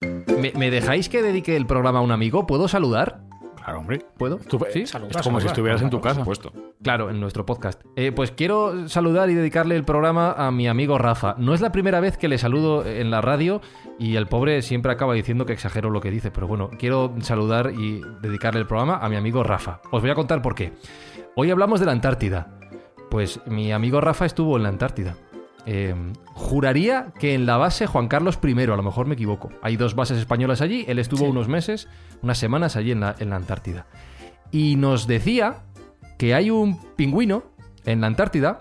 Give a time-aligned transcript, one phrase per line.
[0.00, 2.46] ¿Me, me dejáis que dedique el programa a un amigo?
[2.46, 3.20] ¿Puedo saludar?
[3.56, 3.98] Claro, hombre.
[4.16, 4.36] ¿Puedo?
[4.38, 4.82] Tú- ¿Sí?
[4.82, 6.24] Es como si estuvieras en tu casa.
[6.24, 6.52] Puesto.
[6.82, 7.82] Claro, en nuestro podcast.
[7.96, 11.34] Eh, pues quiero saludar y dedicarle el programa a mi amigo Rafa.
[11.38, 13.60] No es la primera vez que le saludo en la radio
[13.98, 17.72] y el pobre siempre acaba diciendo que exagero lo que dice, pero bueno, quiero saludar
[17.76, 19.80] y dedicarle el programa a mi amigo Rafa.
[19.90, 20.72] Os voy a contar por qué.
[21.36, 22.54] Hoy hablamos de la Antártida.
[23.10, 25.14] Pues mi amigo Rafa estuvo en la Antártida.
[25.66, 25.94] Eh,
[26.34, 29.50] juraría que en la base Juan Carlos I, a lo mejor me equivoco.
[29.62, 31.88] Hay dos bases españolas allí, él estuvo unos meses,
[32.22, 33.86] unas semanas allí en la, en la Antártida.
[34.50, 35.64] Y nos decía
[36.16, 37.44] que hay un pingüino
[37.84, 38.60] en la Antártida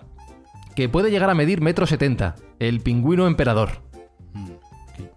[0.76, 3.82] que puede llegar a medir metro setenta, el pingüino emperador.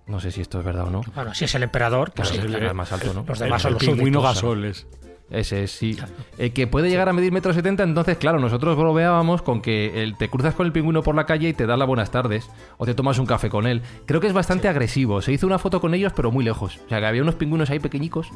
[0.06, 1.02] No sé si esto es verdad o no.
[1.14, 3.24] Bueno, si es el emperador, pues Claro, sí, es el más alto, ¿no?
[3.26, 4.86] Los El, demás son el los pingüino gasoles.
[5.30, 5.96] Ese es, sí.
[6.38, 10.16] Eh, que puede llegar a medir metro setenta, entonces, claro, nosotros bromeábamos con que el-
[10.16, 12.84] te cruzas con el pingüino por la calle y te da las buenas tardes, o
[12.84, 13.80] te tomas un café con él.
[14.06, 15.22] Creo que es bastante agresivo.
[15.22, 16.80] Se hizo una foto con ellos, pero muy lejos.
[16.84, 18.28] O sea, que había unos pingüinos ahí pequeñicos,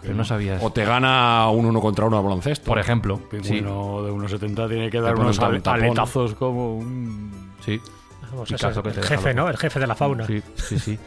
[0.00, 0.62] pero no sabías.
[0.62, 2.64] O te gana un uno contra uno a baloncesto.
[2.66, 3.16] Por ejemplo.
[3.16, 7.52] Un Sí, pingüino de 1,70 tiene que dar unos aletazos como un...
[7.60, 7.78] sí.
[8.30, 9.34] Vamos, es Picasso el, que te el deja jefe.
[9.34, 9.48] ¿no?
[9.48, 10.26] El jefe de la fauna.
[10.26, 10.98] Sí, sí, sí.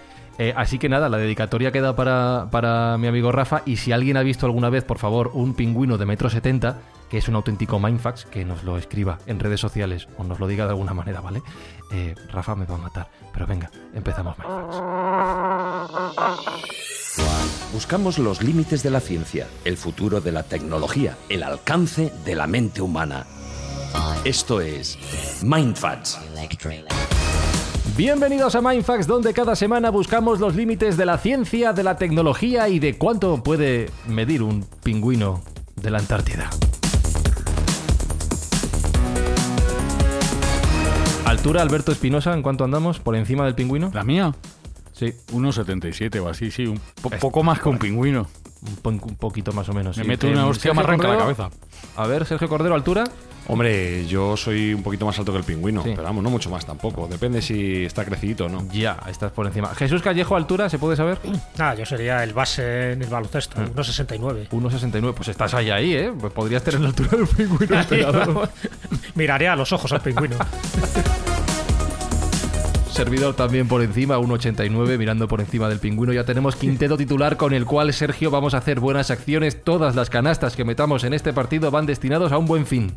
[0.42, 3.62] Eh, así que nada, la dedicatoria queda para, para mi amigo Rafa.
[3.64, 6.80] Y si alguien ha visto alguna vez, por favor, un pingüino de metro setenta,
[7.12, 10.48] que es un auténtico mindfax, que nos lo escriba en redes sociales o nos lo
[10.48, 11.44] diga de alguna manera, ¿vale?
[11.92, 13.08] Eh, Rafa me va a matar.
[13.32, 14.82] Pero venga, empezamos mindfax.
[17.72, 22.48] Buscamos los límites de la ciencia, el futuro de la tecnología, el alcance de la
[22.48, 23.28] mente humana.
[24.24, 24.98] Esto es
[25.44, 26.20] Mindfats.
[27.98, 32.70] Bienvenidos a Mindfax, donde cada semana buscamos los límites de la ciencia, de la tecnología
[32.70, 35.42] y de cuánto puede medir un pingüino
[35.76, 36.50] de la Antártida.
[41.26, 43.00] Altura, Alberto Espinosa, ¿en cuánto andamos?
[43.00, 43.92] ¿Por encima del pingüino?
[43.94, 44.34] ¿La mía?
[44.94, 46.66] Sí, 1,77 o así, sí.
[46.68, 48.28] Un po- poco más que un pingüino.
[48.68, 49.98] un, po- un poquito más o menos.
[49.98, 50.08] Me sí.
[50.10, 51.58] meto una hostia, me arranca la Cordero, cabeza.
[51.96, 53.04] A ver, Sergio Cordero, altura.
[53.52, 55.90] Hombre, yo soy un poquito más alto que el pingüino, Sí.
[55.92, 57.10] pero vamos, no mucho más tampoco.
[57.10, 58.66] Depende si está crecidito o no.
[58.72, 59.76] Ya, estás por encima.
[59.76, 61.18] Jesús Callejo, altura, ¿se puede saber?
[61.60, 63.74] Ah, yo sería el base en el baloncesto, Mm.
[63.76, 64.48] 1,69.
[64.52, 65.14] 1,69.
[65.14, 66.14] Pues estás ahí, ahí, ¿eh?
[66.18, 68.50] Pues podrías tener la altura del pingüino emperador.
[69.16, 70.38] Miraré a los ojos al pingüino.
[72.92, 76.14] Servidor también por encima, 1,89, mirando por encima del pingüino.
[76.14, 79.64] Ya tenemos quinteto titular con el cual, Sergio, vamos a hacer buenas acciones.
[79.64, 82.92] Todas las canastas que metamos en este partido van destinados a un buen fin.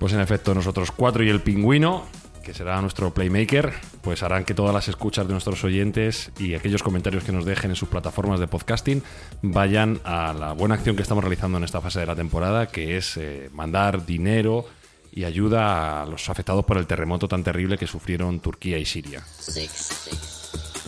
[0.00, 2.06] Pues en efecto, nosotros cuatro y el pingüino,
[2.42, 6.82] que será nuestro playmaker, pues harán que todas las escuchas de nuestros oyentes y aquellos
[6.82, 9.02] comentarios que nos dejen en sus plataformas de podcasting
[9.42, 12.96] vayan a la buena acción que estamos realizando en esta fase de la temporada, que
[12.96, 14.64] es eh, mandar dinero
[15.12, 19.22] y ayuda a los afectados por el terremoto tan terrible que sufrieron Turquía y Siria.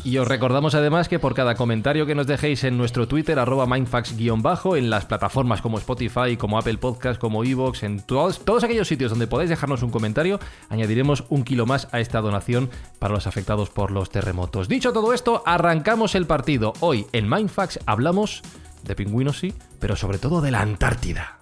[0.04, 3.66] Y os recordamos además que por cada comentario que nos dejéis en nuestro Twitter, arroba
[3.66, 9.10] mindfax-bajo, en las plataformas como Spotify, como Apple Podcast, como Evox, en todos, aquellos sitios
[9.10, 10.40] donde podáis dejarnos un comentario,
[10.70, 12.68] añadiremos un kilo más a esta donación
[12.98, 14.66] para los afectados por los terremotos.
[14.66, 16.72] Dicho todo esto, arrancamos el partido.
[16.80, 18.42] Hoy en Mindfax hablamos
[18.82, 21.41] de pingüinos, sí, pero sobre todo de la Antártida.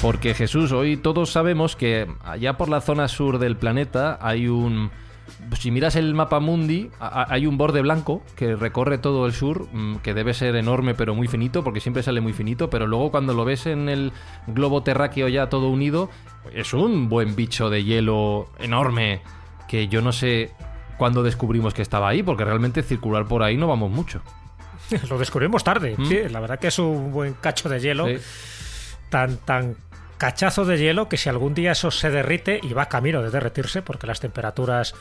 [0.00, 4.90] Porque Jesús, hoy todos sabemos que allá por la zona sur del planeta hay un...
[5.58, 9.96] Si miras el mapa mundi, hay un borde blanco que recorre todo el sur, mm,
[9.96, 13.34] que debe ser enorme pero muy finito, porque siempre sale muy finito, pero luego cuando
[13.34, 14.12] lo ves en el
[14.46, 16.10] globo terráqueo ya todo unido,
[16.54, 19.20] es un buen bicho de hielo enorme,
[19.66, 20.52] que yo no sé
[20.96, 24.22] cuando descubrimos que estaba ahí, porque realmente circular por ahí no vamos mucho.
[25.10, 25.96] Lo descubrimos tarde.
[26.06, 28.06] Sí, la verdad que es un buen cacho de hielo.
[28.06, 28.16] Sí.
[29.10, 29.76] Tan, tan
[30.18, 33.82] cachazo de hielo que si algún día eso se derrite y va camino de derretirse,
[33.82, 34.94] porque las temperaturas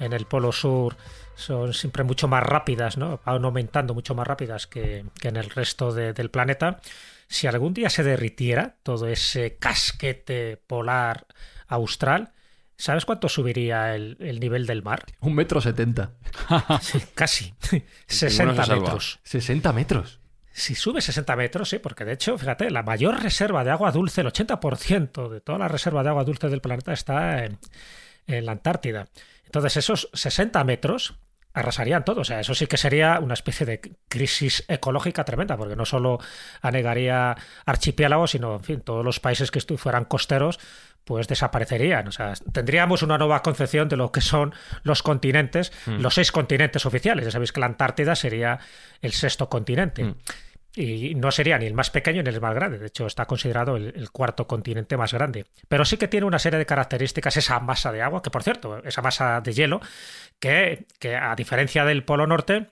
[0.00, 0.96] en el polo sur
[1.36, 3.20] son siempre mucho más rápidas, ¿no?
[3.24, 6.80] Van aumentando mucho más rápidas que, que en el resto de- del planeta.
[7.28, 11.26] Si algún día se derritiera todo ese casquete polar
[11.66, 12.32] austral,
[12.76, 15.04] ¿sabes cuánto subiría el, el nivel del mar?
[15.20, 16.12] Un metro setenta.
[16.80, 17.54] Sí, casi.
[17.70, 18.76] pingüino 60 se salva.
[18.84, 19.20] metros.
[19.24, 20.20] 60 metros.
[20.56, 24.20] Si sube 60 metros, sí, porque de hecho, fíjate, la mayor reserva de agua dulce,
[24.20, 27.58] el 80% de toda la reserva de agua dulce del planeta está en,
[28.28, 29.08] la Antártida.
[29.46, 31.18] Entonces, esos 60 metros
[31.54, 32.20] arrasarían todo.
[32.20, 36.20] O sea, eso sí que sería una especie de crisis ecológica tremenda, porque no solo
[36.62, 37.36] anegaría
[37.66, 40.60] archipiélagos, sino, en fin, todos los países que fueran costeros,
[41.04, 42.08] pues desaparecerían.
[42.08, 46.86] O sea, tendríamos una nueva concepción de lo que son los continentes, los seis continentes
[46.86, 47.24] oficiales.
[47.24, 48.58] Ya sabéis que la Antártida sería
[49.00, 50.14] el sexto continente.
[50.76, 52.78] Y no sería ni el más pequeño ni el más grande.
[52.78, 55.46] De hecho, está considerado el, el cuarto continente más grande.
[55.68, 58.82] Pero sí que tiene una serie de características esa masa de agua, que por cierto,
[58.82, 59.80] esa masa de hielo,
[60.40, 62.70] que, que a diferencia del Polo Norte,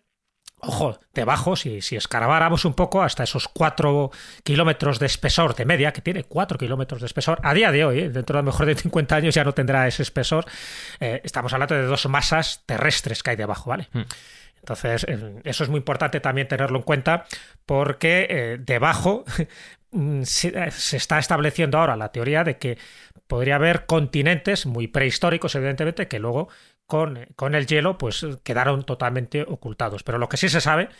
[0.64, 4.12] Ojo, debajo, si, si escarbáramos un poco hasta esos 4
[4.44, 7.98] kilómetros de espesor de media, que tiene 4 kilómetros de espesor, a día de hoy,
[7.98, 8.10] ¿eh?
[8.10, 10.44] dentro de mejor de 50 años ya no tendrá ese espesor,
[11.00, 13.88] eh, estamos hablando de dos masas terrestres que hay debajo, ¿vale?
[14.60, 17.26] Entonces, eh, eso es muy importante también tenerlo en cuenta
[17.66, 19.24] porque eh, debajo
[19.90, 22.78] mm, se, se está estableciendo ahora la teoría de que
[23.26, 26.50] podría haber continentes muy prehistóricos, evidentemente, que luego
[26.92, 30.02] con, el hielo pues quedaron totalmente ocultados.
[30.02, 30.90] Pero lo que sí se sabe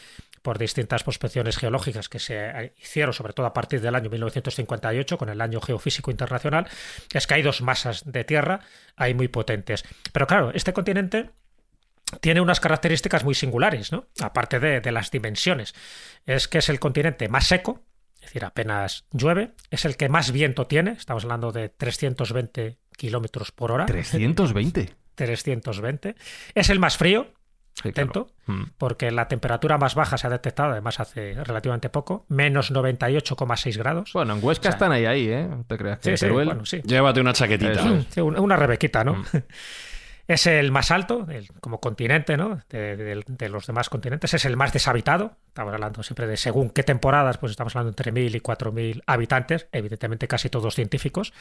[0.41, 5.29] por distintas prospecciones geológicas que se hicieron, sobre todo a partir del año 1958, con
[5.29, 6.67] el Año Geofísico Internacional,
[7.13, 8.61] es que hay dos masas de tierra
[8.97, 9.85] ahí muy potentes.
[10.15, 11.29] Pero claro, este continente
[12.23, 14.07] tiene unas características muy singulares, ¿no?
[14.23, 15.75] Aparte de, de las dimensiones.
[16.25, 17.83] Es que es el continente más seco,
[18.15, 23.53] es decir, apenas llueve, es el que más viento tiene, estamos hablando de 320 kilómetros
[23.53, 23.85] por hora.
[23.85, 25.02] 320.
[25.15, 26.15] 320.
[26.55, 27.29] Es el más frío,
[27.75, 28.61] Sí, atento, claro.
[28.61, 28.71] Mm.
[28.77, 34.13] porque la temperatura más baja se ha detectado además hace relativamente poco, menos 98,6 grados.
[34.13, 35.47] Bueno, en Huesca O sea, están ahí, ahí, ¿eh?
[35.49, 36.83] No te creas que sí, sí, Teruel- bueno, sí.
[36.85, 37.83] Llévate una chaquetita.
[38.23, 39.15] Una una rebequita, ¿no?
[39.15, 39.25] Mm.
[40.29, 42.61] Es el más alto, el- como continente, ¿no?
[42.71, 44.33] De, de- de los demás continentes.
[44.33, 45.37] Es el más deshabitado.
[45.49, 49.67] Estamos hablando siempre de según qué temporadas, pues estamos hablando entre 1.000 y 4.000 habitantes,
[49.73, 51.33] evidentemente casi todos científicos.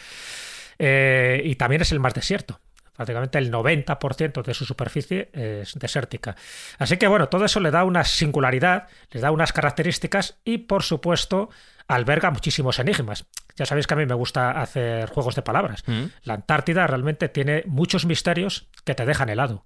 [0.80, 2.60] Eh, y también es el más desierto.
[3.02, 6.36] Prácticamente el 90% de su superficie es desértica.
[6.78, 10.84] Así que bueno, todo eso le da una singularidad, le da unas características y por
[10.84, 11.50] supuesto
[11.88, 13.26] alberga muchísimos enigmas.
[13.56, 15.84] Ya sabéis que a mí me gusta hacer juegos de palabras.
[15.88, 16.04] Mm.
[16.26, 19.66] La Antártida realmente tiene muchos misterios que te dejan helado.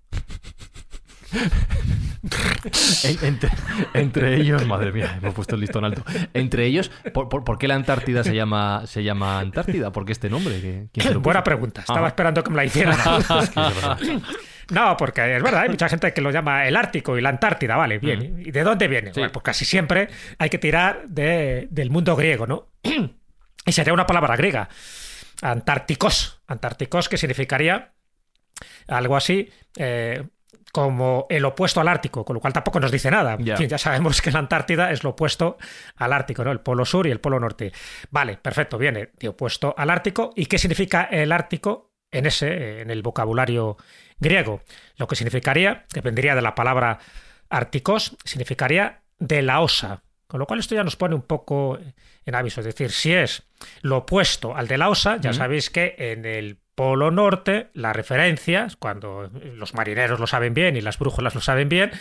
[3.04, 3.50] En- entre,
[3.94, 6.04] entre ellos, madre mía, me he puesto el listón alto.
[6.34, 9.92] Entre ellos, ¿por, por, por qué la Antártida se llama, se llama Antártida?
[9.92, 10.60] ¿Por qué este nombre?
[10.60, 11.82] ¿Qué- quién se lo Buena pregunta.
[11.82, 12.08] Estaba Ajá.
[12.08, 12.98] esperando que me la hicieran.
[14.72, 17.76] No, porque es verdad, hay mucha gente que lo llama el Ártico y la Antártida,
[17.78, 18.42] vale, bien.
[18.44, 19.14] ¿Y de dónde viene?
[19.14, 19.20] Sí.
[19.20, 20.08] Bueno, pues casi siempre
[20.40, 22.72] hay que tirar de- del mundo griego, ¿no?
[23.66, 24.68] y sería una palabra griega.
[25.44, 26.42] Antárticos.
[26.48, 27.94] Antárticos, que significaría
[28.88, 30.24] algo así eh,
[30.72, 33.38] como el opuesto al Ártico, con lo cual tampoco nos dice nada.
[33.40, 33.54] Ya.
[33.54, 35.58] En fin, ya sabemos que la Antártida es lo opuesto
[35.96, 36.52] al Ártico, ¿no?
[36.52, 37.72] El polo sur y el polo norte.
[38.12, 40.32] Vale, perfecto, viene de opuesto al Ártico.
[40.36, 43.78] ¿Y qué significa el Ártico en ese, en el vocabulario
[44.20, 44.62] griego?
[44.98, 47.00] Lo que significaría, que vendría de la palabra
[47.50, 50.04] árticos, significaría de la osa.
[50.28, 51.78] Con lo cual esto ya nos pone un poco
[52.26, 52.60] en aviso.
[52.62, 53.44] Es decir, si es
[53.82, 58.68] lo opuesto al de la osa, ya sabéis que en el Polo Norte, la referencia,
[58.80, 61.92] cuando los marineros lo saben bien y las brújulas lo saben bien,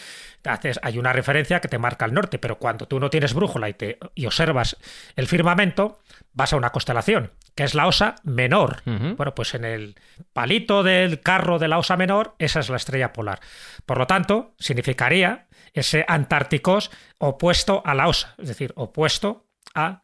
[0.45, 3.69] haces, hay una referencia que te marca el norte, pero cuando tú no tienes brújula
[3.69, 4.77] y, te, y observas
[5.15, 6.01] el firmamento,
[6.33, 8.83] vas a una constelación, que es la osa menor.
[8.85, 9.95] Bueno, pues en el
[10.33, 13.41] palito del carro de la osa menor, esa es la estrella polar.
[13.87, 20.03] Por lo tanto, significaría ese Antárticos opuesto a la osa, es decir, opuesto a,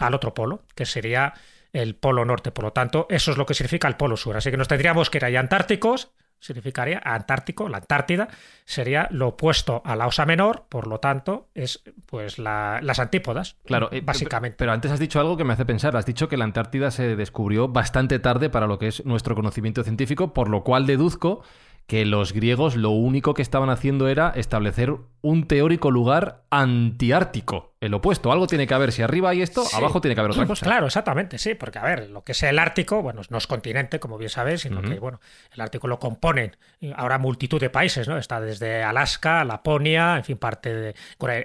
[0.00, 1.34] al otro polo, que sería
[1.72, 2.50] el polo norte.
[2.52, 4.36] Por lo tanto, eso es lo que significa el polo sur.
[4.36, 8.28] Así que nos tendríamos que ir ahí Antárticos, significaría Antártico, la Antártida,
[8.66, 13.56] sería lo opuesto a la osa menor, por lo tanto, es pues la- las antípodas,
[13.64, 14.56] Claro, eh, básicamente.
[14.58, 15.96] Pero antes has dicho algo que me hace pensar.
[15.96, 19.82] Has dicho que la Antártida se descubrió bastante tarde para lo que es nuestro conocimiento
[19.82, 21.42] científico, por lo cual deduzco
[21.86, 27.94] que los griegos lo único que estaban haciendo era establecer un teórico lugar antiártico el
[27.94, 28.32] opuesto.
[28.32, 28.92] Algo tiene que haber.
[28.92, 30.64] Si arriba hay esto, abajo tiene que haber otra cosa.
[30.64, 34.00] Claro, exactamente, sí, porque a ver, lo que es el Ártico, bueno, no es continente,
[34.00, 35.20] como bien sabes, sino que, bueno,
[35.52, 36.56] el Ártico lo componen
[36.96, 38.18] ahora multitud de países, ¿no?
[38.18, 40.94] Está desde Alaska, Laponia, en fin, parte de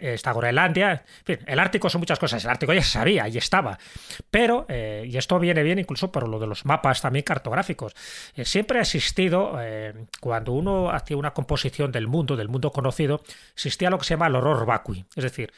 [0.01, 2.43] está Groenlandia, en fin, el Ártico son muchas cosas.
[2.43, 3.77] El Ártico ya se sabía, ahí estaba.
[4.29, 7.93] Pero, eh, y esto viene bien incluso por lo de los mapas también cartográficos,
[8.35, 9.93] eh, siempre ha existido, eh,
[10.31, 13.21] cuando uno hacía una composición del mundo, del mundo conocido,
[13.53, 15.51] existía lo que se llama el horror vacui, es decir,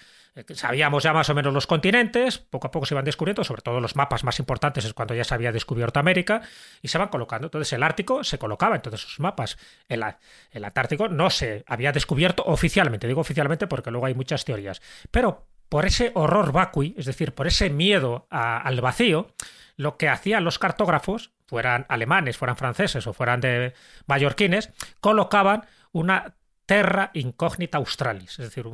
[0.55, 3.79] Sabíamos ya más o menos los continentes, poco a poco se iban descubriendo, sobre todo
[3.79, 6.41] los mapas más importantes es cuando ya se había descubierto América,
[6.81, 7.45] y se van colocando.
[7.45, 9.59] Entonces el Ártico se colocaba en todos esos mapas.
[9.87, 10.03] El,
[10.49, 15.45] el Antártico no se había descubierto oficialmente, digo oficialmente porque luego hay muchas teorías, pero
[15.69, 19.35] por ese horror vacui, es decir, por ese miedo al vacío,
[19.75, 23.75] lo que hacían los cartógrafos, fueran alemanes, fueran franceses o fueran de
[24.07, 26.33] mallorquines, colocaban una
[26.65, 28.65] terra incógnita australis, es decir,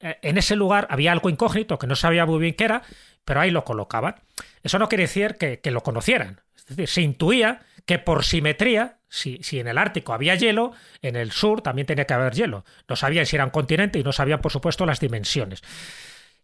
[0.00, 2.82] eh, en ese lugar había algo incógnito que no sabía muy bien qué era,
[3.24, 4.16] pero ahí lo colocaban.
[4.62, 6.42] Eso no quiere decir que, lo conocieran.
[6.54, 11.16] Es decir, se intuía que por simetría, si, si, en el Ártico había hielo, en
[11.16, 12.66] el sur también tenía que haber hielo.
[12.86, 15.62] No sabían si era un continente y no sabían, por supuesto, las dimensiones.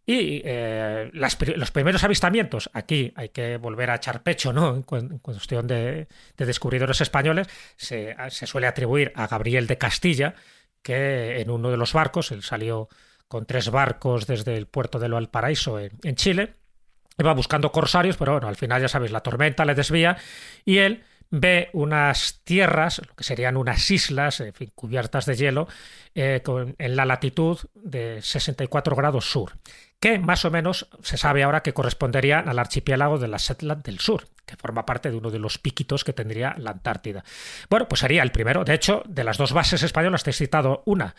[0.06, 4.76] Y eh, los primeros avistamientos, aquí hay que volver a echar pecho, ¿no?
[4.76, 10.34] En, cuestión de, descubridores españoles, se, suele atribuir a Gabriel de Castilla,
[10.82, 12.88] que en uno de los barcos, él salió
[13.28, 16.54] con tres barcos desde el puerto de Valparaíso en, en Chile.
[17.16, 20.18] Iba buscando corsarios, pero bueno, al final ya sabéis, la tormenta le desvía
[20.66, 21.04] y él
[21.40, 25.68] ve unas tierras, lo que serían unas islas, en fin, cubiertas de hielo,
[26.14, 26.42] eh,
[26.78, 29.52] en la latitud de 64 grados sur,
[30.04, 34.00] que más o menos se sabe ahora que corresponderían al archipiélago de la Shetland del
[34.00, 37.24] Sur, que forma parte de uno de los piquitos que tendría la Antártida.
[37.70, 38.64] Bueno, pues sería el primero.
[38.64, 41.14] De hecho, de las dos bases españolas te he citado una,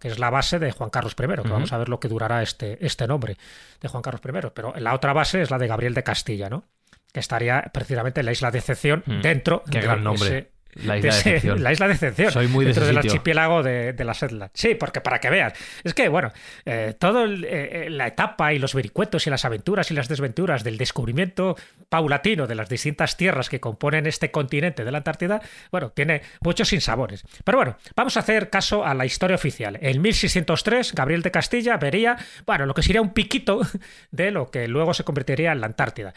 [0.00, 2.42] que es la base de Juan Carlos I, que vamos a ver lo que durará
[2.42, 3.36] este, este nombre
[3.78, 4.48] de Juan Carlos I.
[4.54, 6.64] Pero la otra base es la de Gabriel de Castilla, ¿no?
[7.12, 9.20] que estaría precisamente en la isla de excepción mm.
[9.20, 10.50] dentro Qué gran nombre.
[10.84, 11.62] La isla, de excepción.
[11.62, 12.32] la isla de excepción.
[12.32, 14.50] Soy muy dentro del archipiélago de, de la Setland.
[14.54, 15.52] Sí, porque para que veas.
[15.82, 16.32] Es que, bueno,
[16.64, 20.78] eh, toda eh, la etapa y los vericuetos y las aventuras y las desventuras del
[20.78, 21.56] descubrimiento
[21.88, 25.40] paulatino de las distintas tierras que componen este continente de la Antártida,
[25.72, 27.24] bueno, tiene muchos sinsabores.
[27.44, 29.78] Pero bueno, vamos a hacer caso a la historia oficial.
[29.80, 33.60] En 1603, Gabriel de Castilla vería, bueno, lo que sería un piquito
[34.10, 36.14] de lo que luego se convertiría en la Antártida.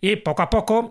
[0.00, 0.90] Y poco a poco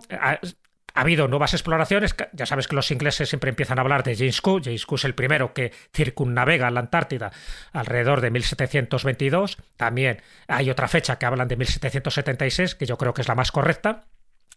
[0.94, 2.14] ha habido nuevas exploraciones.
[2.32, 4.62] Ya sabes que los ingleses siempre empiezan a hablar de James Cook.
[4.64, 7.32] James Cook es el primero que circunnavega la Antártida
[7.72, 9.58] alrededor de 1722.
[9.76, 13.52] También hay otra fecha que hablan de 1776, que yo creo que es la más
[13.52, 14.04] correcta.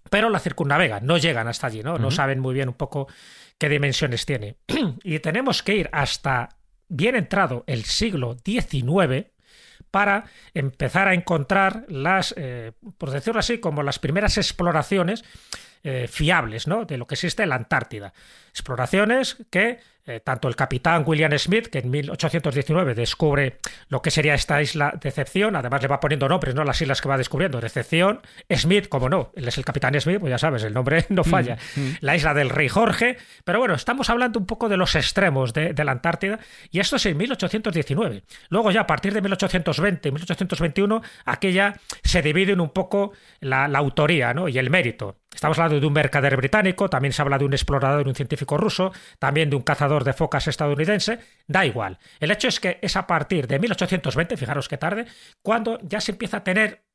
[0.09, 1.97] Pero la circunnavega, no llegan hasta allí, ¿no?
[1.97, 3.07] No saben muy bien un poco
[3.57, 4.57] qué dimensiones tiene.
[5.03, 6.49] y tenemos que ir hasta
[6.87, 9.31] bien entrado el siglo XIX
[9.89, 15.23] para empezar a encontrar las, eh, por decirlo así, como las primeras exploraciones
[15.87, 16.83] eh, fiables ¿no?
[16.83, 18.11] de lo que existe en la Antártida.
[18.49, 23.57] Exploraciones que eh, tanto el capitán William Smith, que en 1819 descubre
[23.89, 26.63] lo que sería esta isla de excepción, además le va poniendo nombres, ¿no?
[26.63, 30.29] Las islas que va descubriendo, Decepción, Smith, como no, él es el capitán Smith, pues
[30.29, 31.57] ya sabes, el nombre no falla.
[31.75, 31.97] Mm, mm.
[32.01, 35.73] La isla del Rey Jorge, pero bueno, estamos hablando un poco de los extremos de,
[35.83, 36.39] la Antártida,
[36.69, 38.23] y esto es en 1819.
[38.49, 41.73] Luego ya a partir de 1820, 1821, aquella
[42.03, 44.47] se divide en un poco la, la autoría ¿no?
[44.49, 45.17] y el mérito.
[45.35, 48.57] Estamos hablando de un mercader británico, también se habla de un explorador y un científico
[48.57, 51.99] ruso, también de un cazador de focas estadounidense, da igual.
[52.21, 55.05] El hecho es que es a partir de 1820, fijaros qué tarde,
[55.43, 56.85] cuando ya se empieza a tener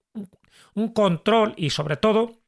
[0.75, 2.40] un control y sobre todo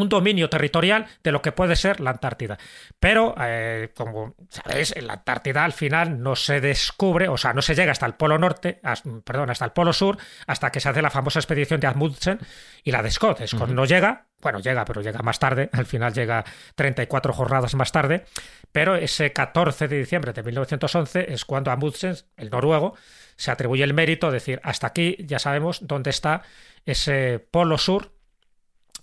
[0.00, 2.58] un dominio territorial de lo que puede ser la Antártida.
[2.98, 7.62] Pero, eh, como sabéis, en la Antártida al final no se descubre, o sea, no
[7.62, 8.80] se llega hasta el Polo Norte,
[9.24, 12.38] perdón, hasta el Polo Sur, hasta que se hace la famosa expedición de Amundsen
[12.84, 13.46] y la de Scott.
[13.46, 17.92] Scott no llega, bueno, llega, pero llega más tarde, al final llega 34 jornadas más
[17.92, 18.24] tarde,
[18.72, 22.94] pero ese 14 de diciembre de 1911 es cuando Amundsen, el noruego,
[23.36, 26.42] se atribuye el mérito de decir, hasta aquí ya sabemos dónde está
[26.84, 28.17] ese Polo Sur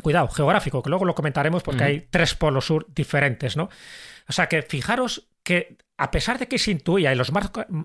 [0.02, 3.70] cuidado, geográfico, que luego lo comentaremos porque hay tres polos sur diferentes, ¿no?
[4.28, 7.32] O sea que fijaros que a pesar de que se intuía en los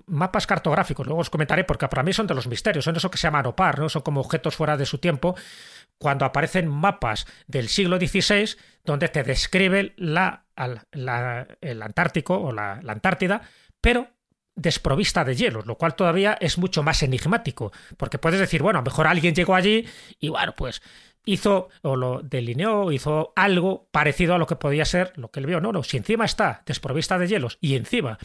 [0.05, 3.17] mapas cartográficos, luego os comentaré porque para mí son de los misterios, son eso que
[3.17, 3.87] se llama opar, ¿no?
[3.87, 5.35] Son como objetos fuera de su tiempo,
[5.97, 10.45] cuando aparecen mapas del siglo XVI donde te describe la,
[11.61, 13.43] el Antártico o la, la Antártida,
[13.79, 14.09] pero
[14.55, 18.81] desprovista de hielo, lo cual todavía es mucho más enigmático, porque puedes decir, bueno, a
[18.81, 19.87] lo mejor alguien llegó allí
[20.19, 20.81] y bueno, pues
[21.25, 25.45] hizo o lo delineó, hizo algo parecido a lo que podía ser lo que él
[25.45, 25.61] vio.
[25.61, 28.17] No, no, si encima está desprovista de hielos y encima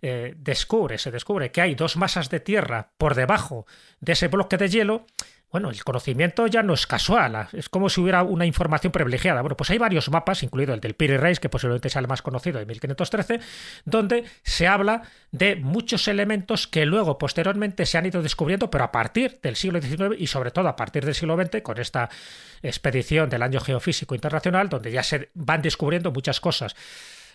[0.00, 3.66] eh, descubre, se descubre que hay dos masas de tierra por debajo
[4.00, 5.06] de ese bloque de hielo,
[5.52, 9.42] bueno, el conocimiento ya no es casual, es como si hubiera una información privilegiada.
[9.42, 12.22] Bueno, pues hay varios mapas, incluido el del Piri Reis, que posiblemente sea el más
[12.22, 13.38] conocido de 1513,
[13.84, 18.92] donde se habla de muchos elementos que luego, posteriormente, se han ido descubriendo, pero a
[18.92, 22.08] partir del siglo XIX y sobre todo a partir del siglo XX, con esta
[22.62, 26.74] expedición del Año Geofísico Internacional, donde ya se van descubriendo muchas cosas.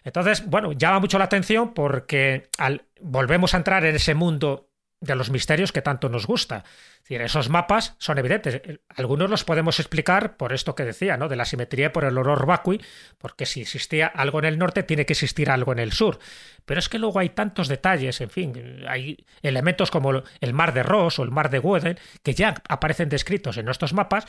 [0.04, 4.70] Entonces, bueno, llama mucho la atención porque al, volvemos a entrar en ese mundo
[5.00, 6.64] de los misterios que tanto nos gusta
[7.08, 8.62] decir, esos mapas son evidentes.
[8.96, 11.30] Algunos los podemos explicar por esto que decía, ¿no?
[11.30, 12.82] De la simetría por el olor vacui,
[13.18, 16.20] porque si existía algo en el norte, tiene que existir algo en el sur.
[16.66, 20.84] Pero es que luego hay tantos detalles, en fin, hay elementos como el mar de
[20.84, 24.26] Ross o el mar de Weddell que ya aparecen descritos en nuestros mapas,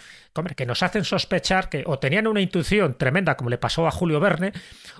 [0.56, 4.20] que nos hacen sospechar que o tenían una intuición tremenda, como le pasó a Julio
[4.20, 4.52] Verne,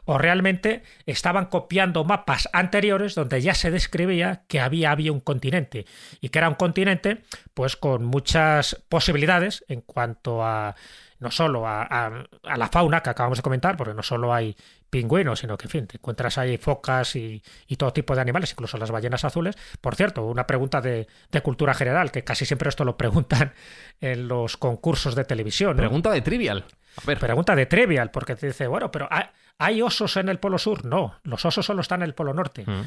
[0.04, 5.86] o realmente estaban copiando mapas anteriores donde ya se describía que había, había un continente
[6.20, 7.22] y que era un continente,
[7.54, 10.74] pues pues, con muchas posibilidades en cuanto a
[11.18, 14.56] no solo a, la fauna que acabamos de comentar, porque no solo hay
[14.88, 17.42] pingüinos, sino que, en fin, te encuentras ahí focas y,
[17.76, 19.58] todo tipo de animales, incluso las ballenas azules.
[19.82, 21.08] Por cierto, una pregunta de,
[21.42, 23.52] cultura general, que casi siempre esto lo preguntan
[24.00, 25.76] en los concursos de televisión.
[25.76, 26.64] Pregunta de trivial.
[27.04, 29.08] Pregunta de trivial, porque te dice, bueno, pero
[29.58, 30.84] ¿hay osos en el Polo Sur?
[30.84, 32.64] No, los osos solo están en el Polo Norte.
[32.66, 32.82] Mm.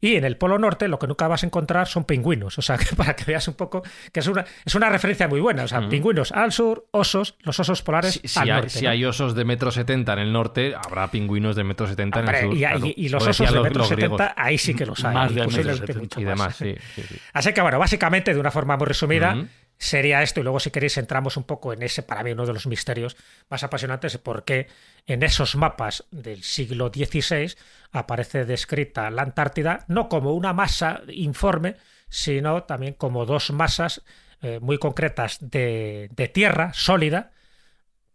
[0.00, 2.58] Y en el Polo Norte lo que nunca vas a encontrar son pingüinos.
[2.58, 5.40] O sea, que para que veas un poco que es una, es una referencia muy
[5.40, 5.64] buena.
[5.64, 5.88] O sea, mm.
[5.88, 8.70] pingüinos al sur, osos, los osos polares si, al hay, norte.
[8.70, 12.28] Si hay osos de metro setenta en el norte, habrá pingüinos de metro setenta en
[12.28, 12.92] el sur.
[12.96, 15.14] Y, los osos de metro setenta, ahí sí que los hay.
[15.14, 16.74] Más de y demás, sí,
[17.32, 19.48] Así que bueno, básicamente, de una forma muy resumida, mm
[19.82, 22.52] sería esto, y luego si queréis entramos un poco en ese, para mí, uno de
[22.52, 23.16] los misterios
[23.50, 24.68] más apasionantes, por qué
[25.06, 27.56] en esos mapas del siglo XVI
[27.90, 31.74] aparece descrita la Antártida no como una masa informe,
[32.08, 34.02] sino también como dos masas
[34.40, 37.32] eh, muy concretas de, tierra sólida,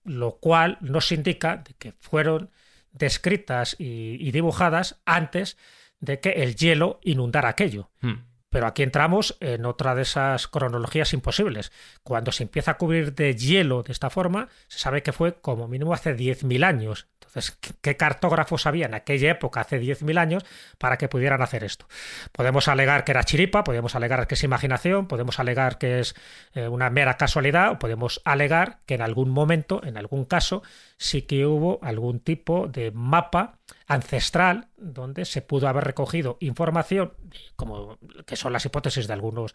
[0.05, 2.49] lo cual nos indica que fueron
[2.93, 5.57] descritas y, dibujadas antes
[5.99, 7.89] de que el hielo inundara aquello.
[7.99, 8.23] Hmm.
[8.49, 11.71] Pero aquí entramos en otra de esas cronologías imposibles.
[12.03, 15.67] Cuando se empieza a cubrir de hielo de esta forma, se sabe que fue como
[15.67, 17.07] mínimo hace 10.000 años.
[17.19, 20.45] Entonces, ¿qué cartógrafos había en aquella época, hace 10.000 años,
[20.77, 21.87] para que pudieran hacer esto?
[22.31, 26.15] Podemos alegar que era chiripa, podemos alegar que es imaginación, podemos alegar que es
[26.53, 30.63] eh, una mera casualidad, o podemos alegar que en algún momento, en algún caso,
[30.97, 37.13] sí que hubo algún tipo de mapa ancestral donde se pudo haber recogido información,
[37.55, 39.53] como que son las hipótesis de algunos,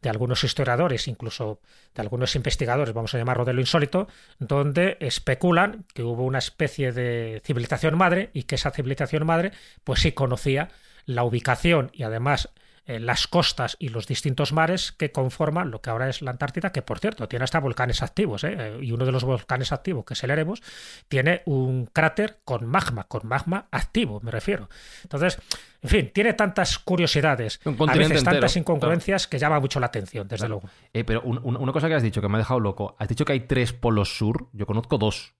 [0.00, 1.60] de algunos historiadores, incluso
[1.94, 6.92] de algunos investigadores, vamos a llamarlo de lo insólito, donde especulan que hubo una especie
[6.92, 9.52] de civilización madre y que esa civilización madre
[9.84, 10.70] pues sí conocía
[11.04, 12.50] la ubicación y además
[12.88, 16.72] eh, las costas y los distintos mares que conforman lo que ahora es la Antártida,
[16.72, 18.56] que por cierto tiene hasta volcanes activos, ¿eh?
[18.58, 20.62] Eh, y uno de los volcanes activos, que es el Erebus,
[21.06, 24.70] tiene un cráter con magma, con magma activo, me refiero.
[25.02, 25.38] Entonces,
[25.82, 30.48] en fin, tiene tantas curiosidades, a veces tantas incongruencias que llama mucho la atención, desde
[30.48, 30.70] luego.
[30.90, 33.40] pero una cosa que has dicho que me ha dejado loco, has dicho que hay
[33.40, 35.34] tres polos sur, yo conozco dos,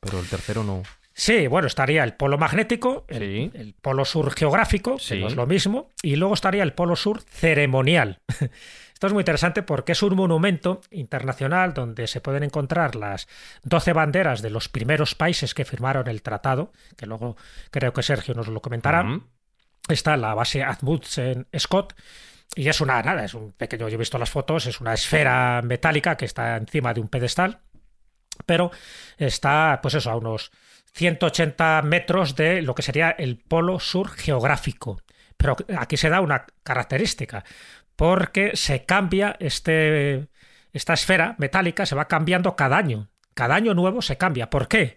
[0.00, 0.82] pero el tercero no.
[1.12, 5.90] Sí, bueno, estaría el polo magnético, el, polo sur geográfico, que no es lo mismo,
[6.02, 8.20] y luego estaría el polo sur ceremonial.
[9.00, 13.28] Esto es muy interesante porque es un monumento internacional donde se pueden encontrar las
[13.64, 17.36] 12 banderas de los primeros países que firmaron el tratado, que luego
[17.70, 19.06] creo que Sergio nos lo comentará.
[19.88, 21.94] Está la base Amundsen Scott,
[22.54, 25.62] y es una, nada, es un pequeño, yo he visto las fotos, es una esfera
[25.62, 27.60] metálica que está encima de un pedestal,
[28.44, 28.70] pero
[29.16, 30.50] está, pues eso, a unos
[30.92, 35.00] 180 metros de lo que sería el polo sur geográfico.
[35.36, 37.44] Pero aquí se da una característica,
[37.96, 40.28] porque se cambia este,
[40.72, 43.08] esta esfera metálica, se va cambiando cada año.
[43.34, 44.50] Cada año nuevo se cambia.
[44.50, 44.96] ¿Por qué?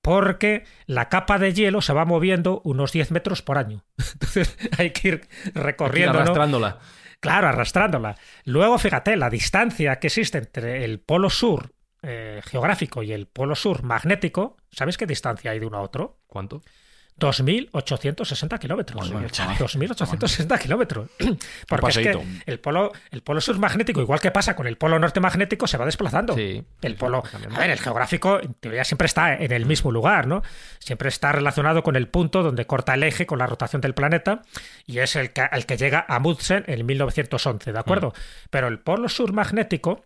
[0.00, 3.84] Porque la capa de hielo se va moviendo unos 10 metros por año.
[4.12, 6.20] Entonces hay que ir recorriendo.
[6.20, 6.78] arrastrándola.
[7.20, 8.16] Claro, arrastrándola.
[8.44, 11.73] Luego, fíjate, la distancia que existe entre el polo sur
[12.04, 16.18] eh, geográfico y el polo sur magnético, ¿sabes qué distancia hay de uno a otro?
[16.26, 16.62] ¿Cuánto?
[17.18, 19.12] 2.860 kilómetros.
[19.12, 21.08] 2.860 kilómetros.
[21.68, 24.98] Porque es que el polo, el polo sur magnético, igual que pasa con el polo
[24.98, 26.36] norte magnético, se va desplazando.
[26.36, 27.22] el polo.
[27.54, 30.42] A ver, el geográfico, en teoría, siempre está en el mismo lugar, ¿no?
[30.80, 34.42] Siempre está relacionado con el punto donde corta el eje con la rotación del planeta
[34.84, 38.08] y es el que, el que llega a Mudsen en 1911, ¿de acuerdo?
[38.08, 38.48] Mm.
[38.50, 40.04] Pero el polo sur magnético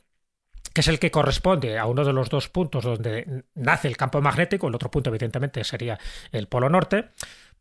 [0.78, 4.20] que es el que corresponde a uno de los dos puntos donde nace el campo
[4.20, 5.98] magnético, el otro punto evidentemente sería
[6.30, 7.06] el polo norte,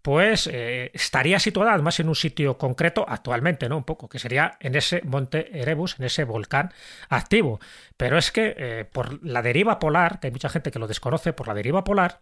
[0.04, 3.78] pues eh, estaría situada además en un sitio concreto actualmente, ¿no?
[3.78, 6.72] Un poco, que sería en ese monte Erebus, en ese volcán
[7.10, 7.60] activo.
[7.98, 11.34] Pero es que eh, por la deriva polar, que hay mucha gente que lo desconoce,
[11.34, 12.22] por la deriva polar,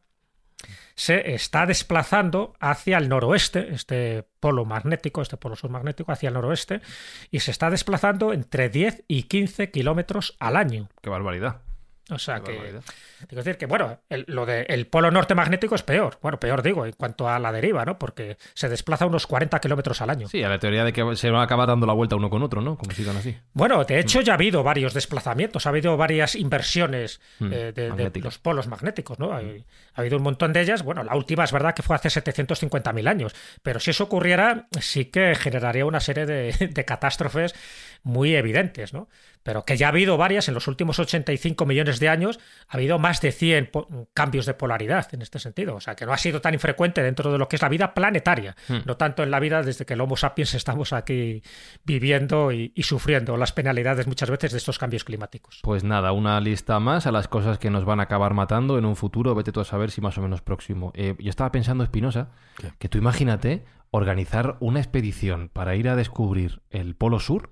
[0.95, 6.81] se está desplazando hacia el noroeste, este polo magnético, este polo submagnético hacia el noroeste,
[7.31, 10.89] y se está desplazando entre 10 y 15 kilómetros al año.
[11.01, 11.64] Qué barbaridad.
[12.11, 12.51] O sea que.
[12.51, 16.19] Digo decir que, bueno, el, lo del polo norte magnético es peor.
[16.21, 17.97] Bueno, peor digo, en cuanto a la deriva, ¿no?
[17.97, 20.27] Porque se desplaza unos 40 kilómetros al año.
[20.27, 22.43] Sí, a la teoría de que se va a acabar dando la vuelta uno con
[22.43, 22.77] otro, ¿no?
[22.77, 23.35] Como sigan así.
[23.53, 28.09] Bueno, de hecho, ya ha habido varios desplazamientos, ha habido varias inversiones Mm, eh, de,
[28.09, 29.31] de los polos magnéticos, ¿no?
[29.31, 30.83] Ha, ha habido un montón de ellas.
[30.83, 35.05] Bueno, la última es verdad que fue hace 750.000 años, pero si eso ocurriera, sí
[35.05, 37.53] que generaría una serie de, de catástrofes
[38.05, 39.09] muy evidentes, ¿no?
[39.43, 42.97] Pero que ya ha habido varias en los últimos 85 millones de años, ha habido
[42.97, 45.75] más de 100 po- cambios de polaridad en este sentido.
[45.75, 47.93] O sea, que no ha sido tan infrecuente dentro de lo que es la vida
[47.93, 48.77] planetaria, Hmm.
[48.85, 51.43] no tanto en la vida desde que el Homo sapiens estamos aquí
[51.83, 55.59] viviendo y, y sufriendo las penalidades muchas veces de estos cambios climáticos.
[55.63, 58.85] Pues nada, una lista más a las cosas que nos van a acabar matando en
[58.85, 59.35] un futuro.
[59.35, 60.91] Vete tú a saber si más o menos próximo.
[60.95, 62.29] Eh, yo estaba pensando, Espinosa,
[62.79, 67.51] que tú imagínate organizar una expedición para ir a descubrir el Polo Sur,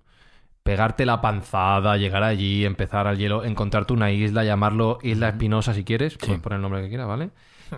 [0.63, 5.83] pegarte la panzada, llegar allí, empezar al hielo, encontrarte una isla, llamarlo Isla Espinosa si
[5.83, 7.31] quieres, puedes poner el nombre que quieras, ¿vale?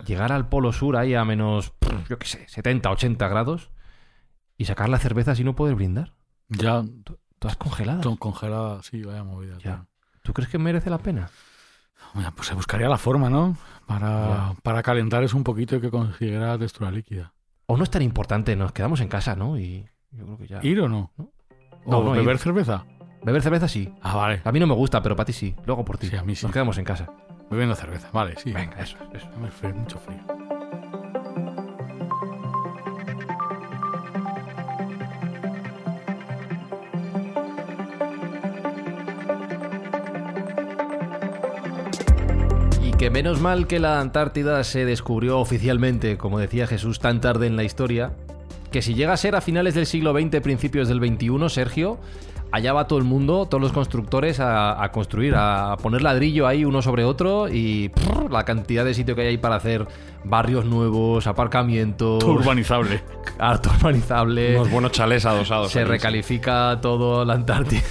[0.06, 1.72] Llegar al Polo Sur ahí a menos,
[2.08, 3.70] yo qué sé, 70, 80 grados
[4.56, 6.12] y sacar la cerveza sin no poder brindar.
[6.48, 6.84] Ya,
[7.38, 8.02] Todas congeladas.
[8.02, 9.58] ton- congelada, sí, vaya movida.
[9.58, 9.86] Ya.
[10.22, 11.28] ¿Tú crees que merece la pena?
[12.34, 13.56] Pues se buscaría la forma, ¿no?
[13.86, 17.32] Para, para calentar eso un poquito y que consiguiera textura líquida.
[17.66, 19.58] O no es tan importante, nos quedamos en casa, ¿no?
[19.58, 20.60] Y yo creo que ya.
[20.62, 21.12] ¿Ir o no?
[21.16, 21.30] No.
[21.86, 22.38] ¿O No, no, beber ir.
[22.38, 22.84] cerveza?
[23.22, 23.92] Beber cerveza sí.
[24.02, 24.40] Ah, vale.
[24.44, 25.54] A mí no me gusta, pero para ti sí.
[25.64, 26.08] Luego por ti.
[26.08, 26.44] Sí, a mí sí.
[26.46, 27.08] Nos quedamos en casa.
[27.50, 28.52] Bebiendo cerveza, vale, sí.
[28.52, 29.26] Venga, eso, eso.
[29.40, 30.18] Me frío, mucho frío.
[42.82, 47.46] Y que menos mal que la Antártida se descubrió oficialmente, como decía Jesús, tan tarde
[47.46, 48.12] en la historia,
[48.76, 51.96] que si llega a ser a finales del siglo XX, principios del XXI, Sergio,
[52.52, 56.62] allá va todo el mundo, todos los constructores a, a construir, a poner ladrillo ahí
[56.66, 57.90] uno sobre otro y
[58.30, 59.86] la cantidad de sitio que hay ahí para hacer
[60.24, 63.00] barrios nuevos, aparcamientos, Todo urbanizable.
[63.38, 65.72] harto urbanizable, Unos buenos chalés adosados.
[65.72, 67.80] se recalifica todo la Antártida.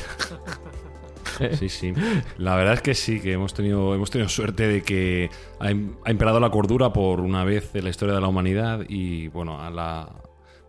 [1.60, 1.94] Sí, sí.
[2.38, 5.96] La verdad es que sí, que hemos tenido, hemos tenido suerte de que ha, im-
[6.06, 9.62] ha imperado la cordura por una vez en la historia de la humanidad y, bueno,
[9.62, 10.08] a la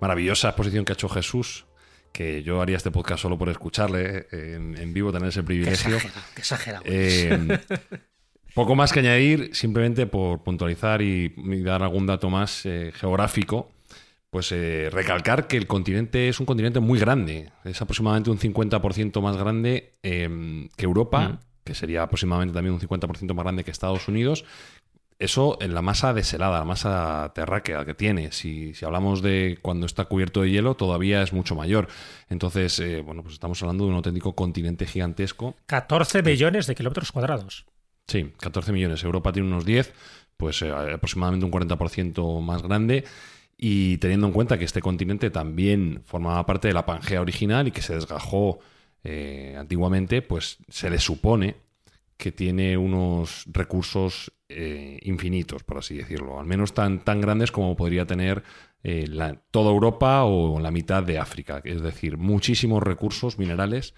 [0.01, 1.67] maravillosa exposición que ha hecho Jesús,
[2.13, 5.47] que yo haría este podcast solo por escucharle eh, en, en vivo, tener ese Qué
[5.47, 5.97] privilegio.
[5.97, 6.85] exagerado, qué exagerado.
[6.87, 7.59] Eh,
[8.55, 13.71] poco más que añadir, simplemente por puntualizar y, y dar algún dato más eh, geográfico,
[14.31, 19.21] pues eh, recalcar que el continente es un continente muy grande, es aproximadamente un 50%
[19.23, 21.39] más grande que Europa, Mm.
[21.65, 24.45] que sería aproximadamente también un 50% más grande que Estados Unidos.
[25.19, 28.33] Eso en la masa deselada, la masa terráquea que tiene.
[28.33, 31.89] Si, si hablamos de cuando está cubierto de hielo, todavía es mucho mayor.
[32.29, 37.13] Entonces, eh, bueno, pues estamos hablando de un auténtico continente gigantesco 14 millones de kilómetros
[37.13, 37.65] cuadrados.
[38.07, 39.03] Sí, 14 millones.
[39.05, 39.93] Europa tiene unos 10,
[40.37, 43.05] pues eh, aproximadamente un 40% más grande.
[43.57, 47.71] Y teniendo en cuenta que este continente también formaba parte de la Pangea original y
[47.71, 48.59] que se desgajó
[49.03, 51.57] eh, antiguamente, pues se le supone
[52.17, 56.39] que tiene unos recursos eh, infinitos, por así decirlo.
[56.41, 58.43] Al menos tan, tan grandes como podría tener
[58.83, 59.07] eh,
[59.51, 61.61] toda Europa o la mitad de África.
[61.65, 63.95] Es decir, muchísimos recursos minerales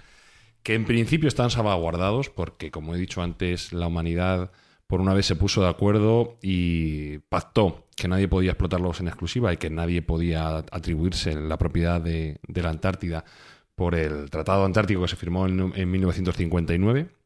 [0.63, 4.51] que en principio están salvaguardados porque, como he dicho antes, la humanidad
[4.87, 9.53] por una vez se puso de acuerdo y pactó que nadie podía explotarlos en exclusiva
[9.53, 13.25] y que nadie podía atribuirse la propiedad de, de la Antártida
[13.75, 17.18] por el Tratado Antártico que se firmó en, en 1959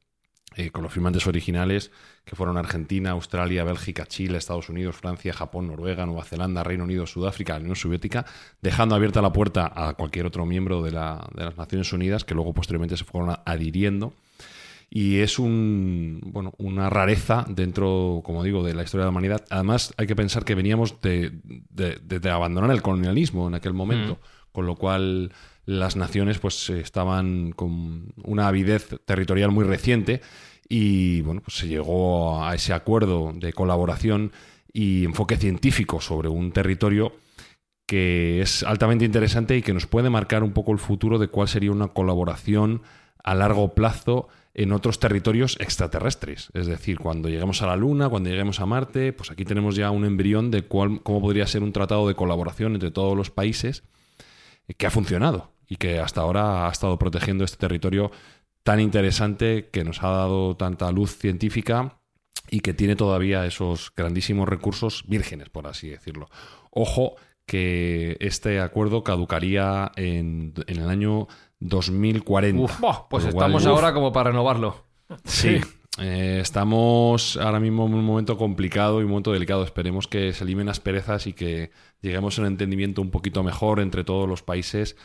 [0.56, 1.90] eh, con los firmantes originales
[2.24, 7.06] que fueron Argentina, Australia, Bélgica, Chile, Estados Unidos, Francia, Japón, Noruega, Nueva Zelanda, Reino Unido,
[7.06, 8.24] Sudáfrica, la Unión Soviética,
[8.60, 12.34] dejando abierta la puerta a cualquier otro miembro de, la- de las Naciones Unidas que
[12.34, 14.14] luego posteriormente se fueron adhiriendo.
[14.94, 19.42] Y es un, bueno, una rareza dentro, como digo, de la historia de la humanidad.
[19.48, 21.32] Además, hay que pensar que veníamos de,
[21.70, 24.18] de- de- de abandonar el colonialismo en aquel momento,
[24.52, 25.32] con lo cual
[25.64, 30.20] las naciones pues estaban con una avidez territorial muy reciente
[30.68, 34.32] y bueno, pues se llegó a ese acuerdo de colaboración
[34.72, 37.12] y enfoque científico sobre un territorio
[37.86, 41.48] que es altamente interesante y que nos puede marcar un poco el futuro de cuál
[41.48, 42.82] sería una colaboración
[43.22, 46.48] a largo plazo en otros territorios extraterrestres.
[46.54, 49.90] Es decir, cuando lleguemos a la Luna, cuando lleguemos a Marte, pues aquí tenemos ya
[49.90, 53.84] un embrión de cuál, cómo podría ser un tratado de colaboración entre todos los países
[54.76, 58.10] que ha funcionado y que hasta ahora ha estado protegiendo este territorio
[58.62, 61.98] tan interesante que nos ha dado tanta luz científica
[62.50, 66.28] y que tiene todavía esos grandísimos recursos vírgenes, por así decirlo.
[66.70, 71.28] Ojo que este acuerdo caducaría en, en el año
[71.60, 72.62] 2040.
[72.62, 74.84] Uf, pues estamos uf, ahora como para renovarlo.
[75.24, 75.60] Sí.
[75.98, 79.64] Eh, estamos ahora mismo en un momento complicado y un momento delicado.
[79.64, 84.04] Esperemos que se limen asperezas y que lleguemos a un entendimiento un poquito mejor entre
[84.04, 84.96] todos los países,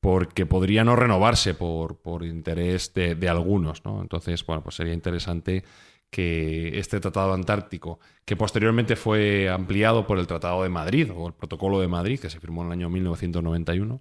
[0.00, 3.84] porque podría no renovarse por, por interés de, de algunos.
[3.84, 4.00] ¿no?
[4.02, 5.64] Entonces, bueno, pues sería interesante
[6.10, 11.34] que este Tratado Antártico, que posteriormente fue ampliado por el Tratado de Madrid o el
[11.34, 14.00] Protocolo de Madrid, que se firmó en el año 1991,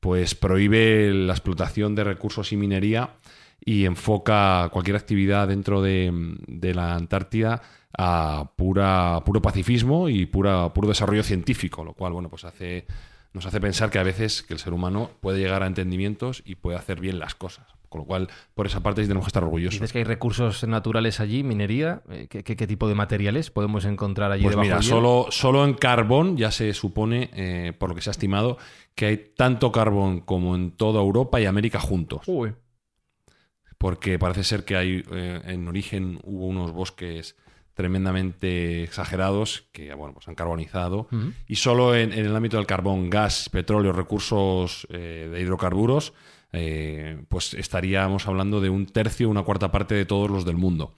[0.00, 3.16] pues prohíbe la explotación de recursos y minería
[3.64, 6.12] y enfoca cualquier actividad dentro de,
[6.46, 7.62] de la Antártida
[7.98, 12.86] a pura, puro pacifismo y pura, puro desarrollo científico, lo cual bueno, pues hace,
[13.32, 16.56] nos hace pensar que a veces que el ser humano puede llegar a entendimientos y
[16.56, 17.66] puede hacer bien las cosas.
[17.88, 19.74] Con lo cual, por esa parte tenemos que estar orgullosos.
[19.80, 22.02] Dices que hay recursos naturales allí, minería.
[22.10, 25.64] eh, ¿Qué, qué- qué tipo de materiales podemos encontrar allí Pues debajo mira, solo, solo
[25.64, 28.58] en carbón ya se supone, eh, por lo que se ha estimado,
[28.96, 32.22] que hay tanto carbón como en toda Europa y América juntos.
[32.26, 32.52] Uy.
[33.78, 37.36] Porque parece ser que hay eh, en origen hubo unos bosques
[37.74, 41.08] tremendamente exagerados que bueno, pues han carbonizado.
[41.46, 46.14] Y solo en, en el ámbito del carbón, gas, petróleo, recursos eh, de hidrocarburos,
[46.52, 50.94] eh, pues estaríamos hablando de un tercio, una cuarta parte de todos los del mundo.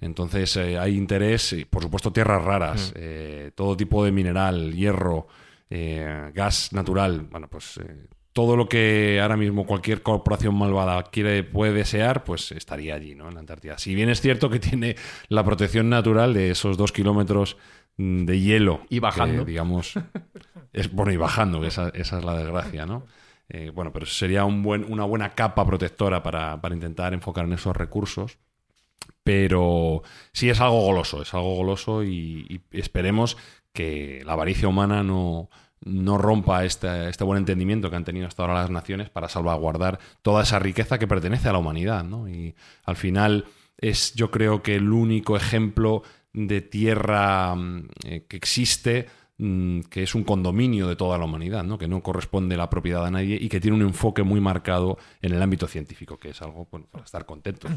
[0.00, 5.26] Entonces eh, hay interés, por supuesto tierras raras, eh, todo tipo de mineral, hierro,
[5.68, 11.72] gas natural, bueno, pues eh, todo lo que ahora mismo cualquier corporación malvada quiere, puede
[11.72, 13.28] desear, pues estaría allí, ¿no?
[13.28, 13.78] En la Antártida.
[13.78, 14.96] Si bien es cierto que tiene
[15.28, 17.56] la protección natural de esos dos kilómetros
[17.96, 18.80] mm, de hielo.
[18.90, 19.44] Y bajando.
[19.44, 19.94] que, digamos,
[20.72, 23.06] es bueno, y bajando, que esa, esa es la desgracia, ¿no?
[23.48, 27.52] Eh, bueno, pero sería un buen, una buena capa protectora para, para intentar enfocar en
[27.54, 28.38] esos recursos
[29.22, 33.38] pero sí es algo goloso, es algo goloso y, y esperemos
[33.72, 35.48] que la avaricia humana no,
[35.84, 39.98] no rompa este, este buen entendimiento que han tenido hasta ahora las naciones para salvaguardar
[40.22, 42.04] toda esa riqueza que pertenece a la humanidad.
[42.04, 42.28] ¿no?
[42.28, 43.44] Y al final
[43.76, 50.04] es yo creo que el único ejemplo de tierra mm, eh, que existe mm, que
[50.04, 51.76] es un condominio de toda la humanidad, ¿no?
[51.76, 55.34] que no corresponde la propiedad a nadie y que tiene un enfoque muy marcado en
[55.34, 57.70] el ámbito científico, que es algo para estar contentos.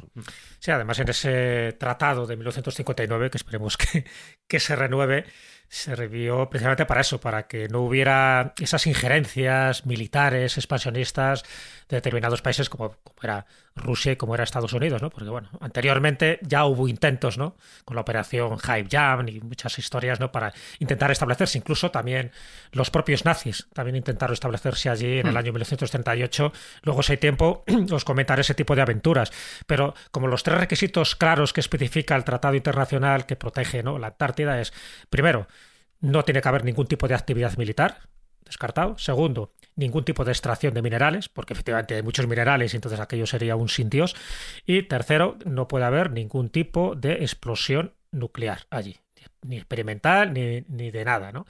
[0.59, 4.05] Sí, además en ese tratado de 1959, que esperemos que,
[4.47, 5.25] que se renueve,
[5.69, 11.43] sirvió precisamente para eso, para que no hubiera esas injerencias militares, expansionistas
[11.89, 13.45] de determinados países como, como era
[13.77, 15.09] Rusia y como era Estados Unidos, ¿no?
[15.09, 17.55] Porque bueno, anteriormente ya hubo intentos, ¿no?
[17.85, 20.31] Con la operación Hype Jam y muchas historias, ¿no?
[20.31, 22.31] Para intentar establecerse, incluso también
[22.71, 26.51] los propios nazis también intentaron establecerse allí en el año 1938.
[26.83, 29.31] Luego, si hay tiempo, os comentaré ese tipo de aventuras.
[29.65, 33.97] Pero como los tres requisitos claros que especifica el Tratado Internacional que protege ¿no?
[33.99, 34.73] la Antártida es,
[35.09, 35.47] primero,
[35.99, 37.99] no tiene que haber ningún tipo de actividad militar,
[38.45, 38.97] descartado.
[38.97, 43.55] Segundo, ningún tipo de extracción de minerales, porque efectivamente hay muchos minerales entonces aquello sería
[43.55, 44.15] un sin Dios.
[44.65, 48.97] Y tercero, no puede haber ningún tipo de explosión nuclear allí,
[49.43, 51.45] ni experimental ni, ni de nada, ¿no?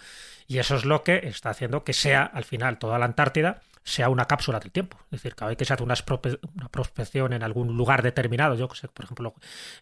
[0.47, 4.09] Y eso es lo que está haciendo que sea al final toda la Antártida sea
[4.09, 4.97] una cápsula del tiempo.
[5.05, 8.55] Es decir, cada vez que se hace una, prospe- una prospección en algún lugar determinado,
[8.55, 9.33] yo que sé, por ejemplo,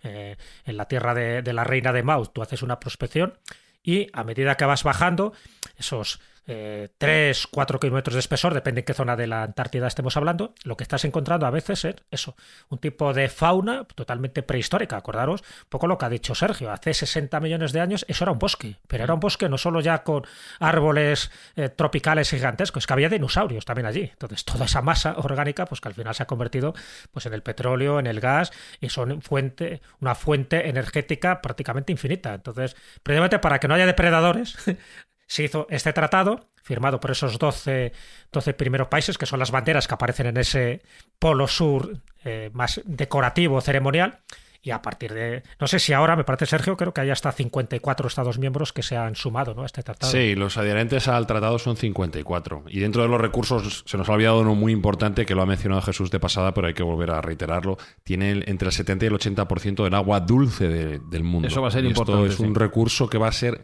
[0.04, 3.40] eh, en la tierra de, la reina de Maud, tú haces una prospección
[3.82, 5.34] y a medida que vas bajando,
[5.78, 10.18] esos eh, 3, 4 kilómetros de espesor, depende en qué zona de la Antártida estemos
[10.18, 12.36] hablando, lo que estás encontrando a veces es eso,
[12.70, 14.98] un tipo de fauna totalmente prehistórica.
[14.98, 18.32] Acordaros un poco lo que ha dicho Sergio, hace 60 millones de años eso era
[18.32, 20.24] un bosque, pero era un bosque no solo ya con
[20.60, 24.10] árboles eh, tropicales gigantescos, es que había dinosaurios también allí.
[24.12, 26.74] Entonces toda esa masa orgánica, pues que al final se ha convertido
[27.12, 32.34] pues en el petróleo, en el gas, y son fuente, una fuente energética prácticamente infinita.
[32.34, 34.58] Entonces, precisamente para que no haya depredadores,
[35.28, 37.92] se hizo este tratado, firmado por esos 12,
[38.32, 40.82] 12 primeros países, que son las banderas que aparecen en ese
[41.20, 44.20] polo sur eh, más decorativo, ceremonial.
[44.66, 45.44] Y a partir de.
[45.60, 48.82] No sé si ahora, me parece, Sergio, creo que hay hasta 54 Estados miembros que
[48.82, 49.62] se han sumado ¿no?
[49.62, 50.12] a este tratado.
[50.12, 52.64] Sí, los adherentes al tratado son 54.
[52.70, 55.46] Y dentro de los recursos se nos ha olvidado uno muy importante que lo ha
[55.46, 57.78] mencionado Jesús de pasada, pero hay que volver a reiterarlo.
[58.04, 61.48] Tiene entre el 70 y el 80% del agua dulce de- del mundo.
[61.48, 62.44] Eso va a ser Y importante, Esto es sí.
[62.44, 63.64] un recurso que va a ser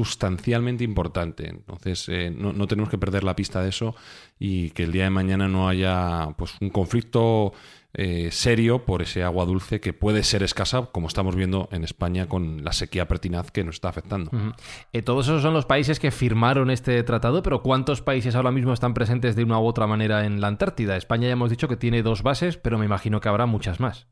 [0.00, 1.48] sustancialmente importante.
[1.48, 3.94] Entonces, eh, no, no tenemos que perder la pista de eso
[4.38, 7.52] y que el día de mañana no haya pues un conflicto
[7.92, 12.28] eh, serio por ese agua dulce que puede ser escasa, como estamos viendo en España
[12.28, 14.30] con la sequía pertinaz que nos está afectando.
[14.92, 18.72] Eh, todos esos son los países que firmaron este tratado, pero ¿cuántos países ahora mismo
[18.72, 20.96] están presentes de una u otra manera en la Antártida?
[20.96, 24.06] España ya hemos dicho que tiene dos bases, pero me imagino que habrá muchas más.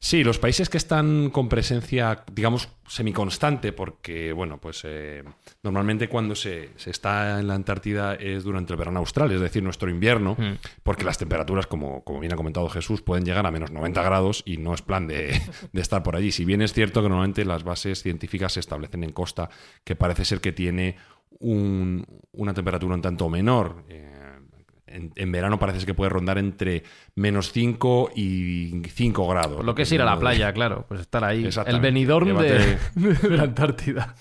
[0.00, 5.24] Sí, los países que están con presencia, digamos, semiconstante, porque, bueno, pues eh,
[5.64, 9.62] normalmente cuando se, se, está en la Antártida es durante el verano austral, es decir,
[9.62, 10.58] nuestro invierno, mm.
[10.84, 14.42] porque las temperaturas, como, como bien ha comentado Jesús, pueden llegar a menos 90 grados
[14.46, 15.40] y no es plan de,
[15.72, 16.30] de, estar por allí.
[16.30, 19.50] Si bien es cierto que normalmente las bases científicas se establecen en costa,
[19.82, 20.96] que parece ser que tiene
[21.40, 23.84] un, una temperatura un tanto menor.
[23.88, 24.17] Eh,
[24.90, 26.82] en, verano parece que puede rondar entre
[27.14, 29.64] menos 5 y 5 grados.
[29.64, 31.48] Lo que es ir a la playa, claro, pues estar ahí.
[31.66, 34.14] El venidor de, de, la Antártida.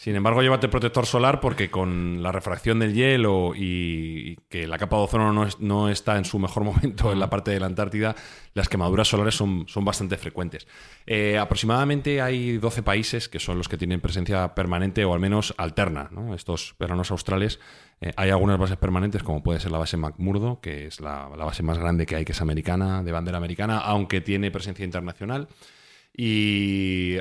[0.00, 4.96] Sin embargo, llévate protector solar porque con la refracción del hielo y que la capa
[4.96, 8.16] de ozono no, no está en su mejor momento en la parte de la Antártida,
[8.54, 10.66] las quemaduras solares son, son bastante frecuentes.
[11.04, 15.52] Eh, aproximadamente hay 12 países que son los que tienen presencia permanente o al menos
[15.58, 16.08] alterna.
[16.10, 16.34] ¿no?
[16.34, 17.60] Estos veranos australes
[18.00, 21.44] eh, hay algunas bases permanentes, como puede ser la base McMurdo, que es la, la
[21.44, 25.48] base más grande que hay, que es americana, de bandera americana, aunque tiene presencia internacional.
[26.16, 27.18] Y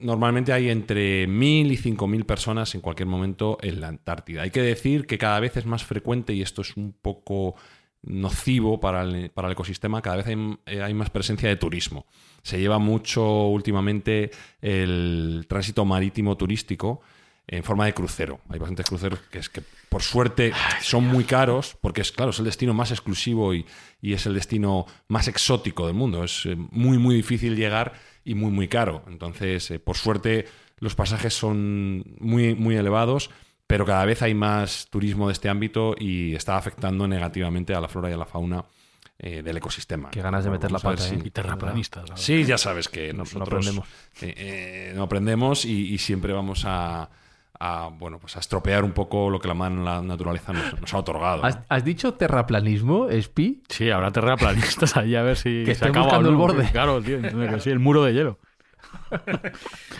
[0.00, 4.42] normalmente hay entre 1.000 y 5.000 personas en cualquier momento en la Antártida.
[4.42, 7.54] Hay que decir que cada vez es más frecuente, y esto es un poco
[8.02, 12.06] nocivo para el, para el ecosistema, cada vez hay, eh, hay, más presencia de turismo.
[12.42, 17.00] Se lleva mucho últimamente el tránsito marítimo turístico
[17.46, 18.40] en forma de crucero.
[18.48, 22.38] Hay bastantes cruceros que es que por suerte son muy caros, porque es claro, es
[22.40, 23.66] el destino más exclusivo y,
[24.00, 26.24] y es el destino más exótico del mundo.
[26.24, 27.92] Es eh, muy, muy difícil llegar
[28.24, 29.02] y muy, muy caro.
[29.06, 30.46] Entonces, eh, por suerte,
[30.78, 33.30] los pasajes son muy, muy elevados,
[33.66, 37.88] pero cada vez hay más turismo de este ámbito y está afectando negativamente a la
[37.88, 38.64] flora y a la fauna.
[39.24, 40.10] Eh, del ecosistema.
[40.10, 41.06] Qué ganas de meter la pata.
[41.08, 41.22] ¿eh?
[41.24, 42.10] Y terraplanistas.
[42.16, 47.08] Sí, ya sabes que nosotros no aprendemos, no aprendemos y, siempre vamos a,
[47.98, 51.42] bueno, pues a estropear un poco lo que la, la naturaleza nos, ha otorgado.
[51.44, 53.62] ¿Has, dicho terraplanismo, Espi?
[53.68, 56.68] Sí, habrá terraplanistas ahí a ver si que se acaba buscando el borde.
[56.72, 57.20] Claro, tío,
[57.60, 58.38] sí, el muro de hielo.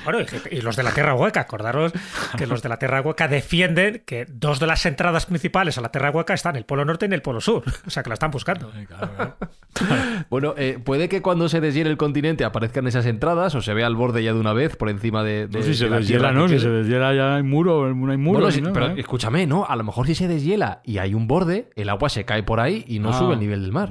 [0.05, 0.21] Bueno,
[0.51, 1.93] y, los de la Tierra Hueca, acordaros
[2.37, 5.91] que los de la Tierra Hueca defienden que dos de las entradas principales a la
[5.91, 7.65] Tierra Hueca están en el Polo Norte y en el Polo Sur.
[7.87, 8.71] O sea, que la están buscando.
[10.31, 13.87] bueno, eh, puede que cuando se deshiele el continente aparezcan esas entradas o se vea
[13.87, 15.49] el borde ya de una vez por encima de.
[15.51, 16.49] no, si se deshiela, ¿no?
[16.49, 18.49] Si se deshiela ya hay muro, no hay muro.
[18.73, 19.65] pero escúchame, ¿no?
[19.67, 22.61] A lo mejor si se deshiela y hay un borde, el agua se cae por
[22.61, 23.91] ahí y no ah, sube el nivel del mar.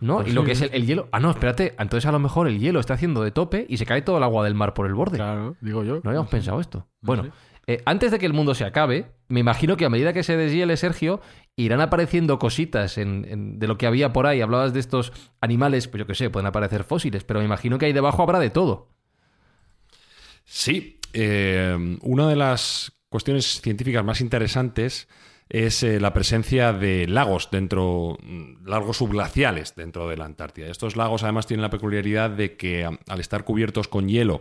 [0.00, 0.16] ¿No?
[0.16, 1.08] Pues y lo que es el, el hielo.
[1.12, 1.74] Ah, no, espérate.
[1.78, 4.22] Entonces a lo mejor el hielo está haciendo de tope y se cae todo el
[4.22, 5.18] agua del mar por el borde.
[5.18, 6.00] Claro, digo yo.
[6.02, 6.86] No habíamos pensado esto.
[7.00, 7.30] bueno,
[7.66, 10.36] eh, antes de que el mundo se acabe, me imagino que a medida que se
[10.36, 11.20] deshiele, Sergio,
[11.56, 14.40] irán apareciendo cositas en, de lo que había por ahí.
[14.40, 17.86] Hablabas de estos animales, pues yo qué sé, pueden aparecer fósiles, pero me imagino que
[17.86, 18.88] ahí debajo habrá de todo.
[20.44, 25.08] Sí, eh, una de las cuestiones científicas más interesantes
[25.48, 30.68] es eh, la presencia de lagos dentro, mm, lagos subglaciales dentro de la Antártida.
[30.68, 34.40] Estos lagos además tienen la peculiaridad de que al estar cubiertos con hielo,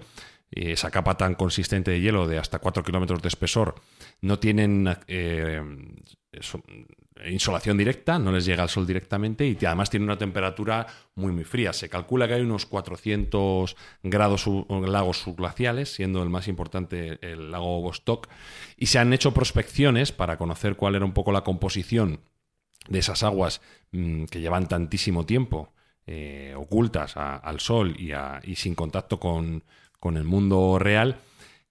[0.52, 3.76] esa capa tan consistente de hielo de hasta 4 kilómetros de espesor,
[4.21, 5.62] no tienen eh,
[7.28, 11.43] insolación directa, no les llega el sol directamente y además tiene una temperatura muy muy
[11.43, 11.73] fría.
[11.73, 17.82] Se calcula que hay unos 400 grados lagos subglaciales, siendo el más importante el lago
[17.82, 18.28] Vostok,
[18.78, 22.21] y se han hecho prospecciones para conocer cuál era un poco la composición
[22.89, 25.73] de esas aguas mm, que llevan tantísimo tiempo
[26.08, 28.12] eh, ocultas al sol y,
[28.43, 29.63] y sin contacto con,
[29.99, 31.17] con el mundo real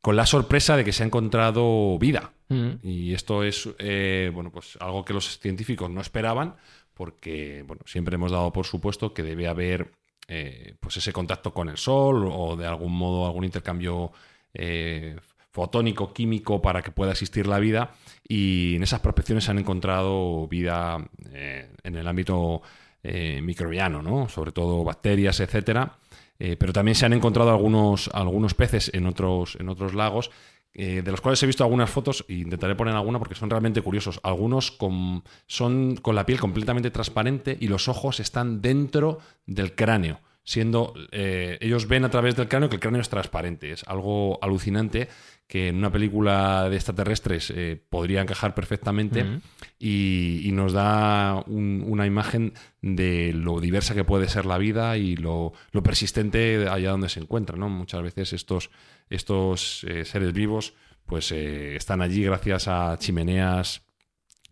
[0.04, 2.34] con la sorpresa de que se ha encontrado vida.
[2.50, 2.72] Mm.
[2.82, 6.56] Y esto es eh, bueno, pues algo que los científicos no esperaban,
[6.92, 9.92] porque bueno, siempre hemos dado por supuesto que debe haber
[10.28, 14.12] eh, pues ese contacto con el sol o de algún modo algún intercambio
[14.52, 15.16] eh,
[15.50, 17.94] fotónico, químico para que pueda existir la vida.
[18.28, 22.60] Y en esas prospecciones se han encontrado vida en el ámbito
[23.02, 24.28] microbiano, ¿no?
[24.28, 25.96] sobre todo bacterias, etcétera
[26.38, 30.30] eh, pero también se han encontrado algunos, algunos peces en otros, en otros lagos,
[30.72, 33.80] eh, de los cuales he visto algunas fotos e intentaré poner alguna porque son realmente
[33.80, 34.18] curiosos.
[34.24, 40.20] Algunos con, son con la piel completamente transparente y los ojos están dentro del cráneo
[40.44, 43.72] siendo eh, ellos ven a través del cráneo que el cráneo es transparente.
[43.72, 45.08] Es algo alucinante
[45.46, 49.40] que en una película de extraterrestres eh, podría encajar perfectamente
[49.78, 55.52] y, nos da una imagen de lo diversa que puede ser la vida y lo,
[55.82, 57.56] persistente allá donde se encuentra.
[57.56, 57.68] ¿no?
[57.68, 58.70] Muchas veces estos,
[59.10, 60.74] estos eh, seres vivos
[61.06, 63.82] pues están allí gracias a chimeneas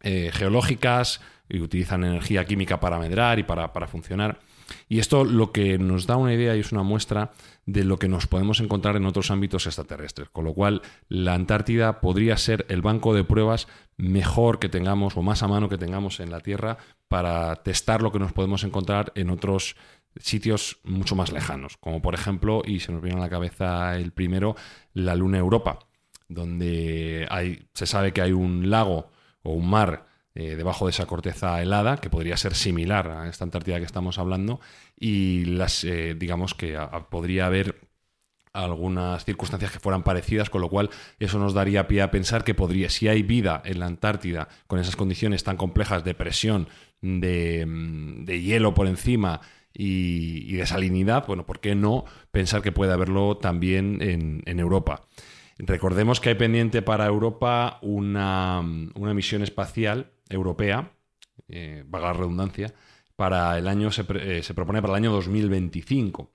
[0.03, 4.39] geológicas y utilizan energía química para medrar y para, para funcionar.
[4.89, 7.33] Y esto lo que nos da una idea y es una muestra
[7.67, 10.29] de lo que nos podemos encontrar en otros ámbitos extraterrestres.
[10.31, 15.23] Con lo cual, la Antártida podría ser el banco de pruebas mejor que tengamos o
[15.23, 19.13] más a mano que tengamos en la Tierra para testar lo que nos podemos encontrar
[19.15, 19.77] en otros
[20.19, 24.13] sitios mucho más lejanos, como por ejemplo, y se nos viene a la cabeza el
[24.13, 24.57] primero,
[24.93, 25.79] la Luna Europa,
[26.29, 29.11] donde hay, se sabe que hay un lago
[29.43, 33.45] o un mar eh, debajo de esa corteza helada, que podría ser similar a esta
[33.45, 34.61] Antártida que estamos hablando,
[34.99, 36.79] y las, eh, digamos que
[37.11, 37.93] podría haber
[38.53, 42.55] algunas circunstancias que fueran parecidas, con lo cual eso nos daría pie a pensar que
[42.55, 46.69] podría, si hay vida en la Antártida con esas condiciones tan complejas de presión,
[47.01, 49.41] de, mm, hielo por encima
[49.73, 55.03] y, de salinidad, bueno, ¿por qué no pensar que puede haberlo también en, Europa?
[55.59, 58.61] Recordemos que hay pendiente para Europa una,
[58.95, 60.93] una misión espacial europea,
[61.49, 62.75] eh, la redundancia,
[63.17, 66.33] para el año se, eh, propone para el año 2025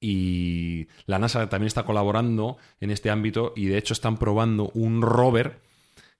[0.00, 5.02] y la NASA también está colaborando en este ámbito y de hecho están probando un
[5.02, 5.60] rover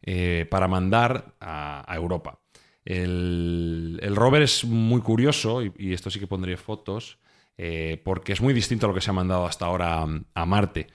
[0.02, 2.40] eh, para mandar a, Europa.
[2.84, 7.18] El, rover es muy curioso y, esto sí que pondré fotos
[7.58, 10.86] eh, porque es muy distinto a lo que se ha mandado hasta ahora a, Marte.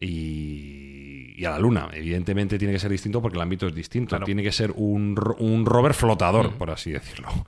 [0.00, 1.88] Y, a la Luna.
[1.92, 4.18] Evidentemente tiene que ser distinto porque el ámbito es distinto.
[4.20, 6.58] Tiene que ser un, rover flotador, mm.
[6.58, 7.28] por así decirlo.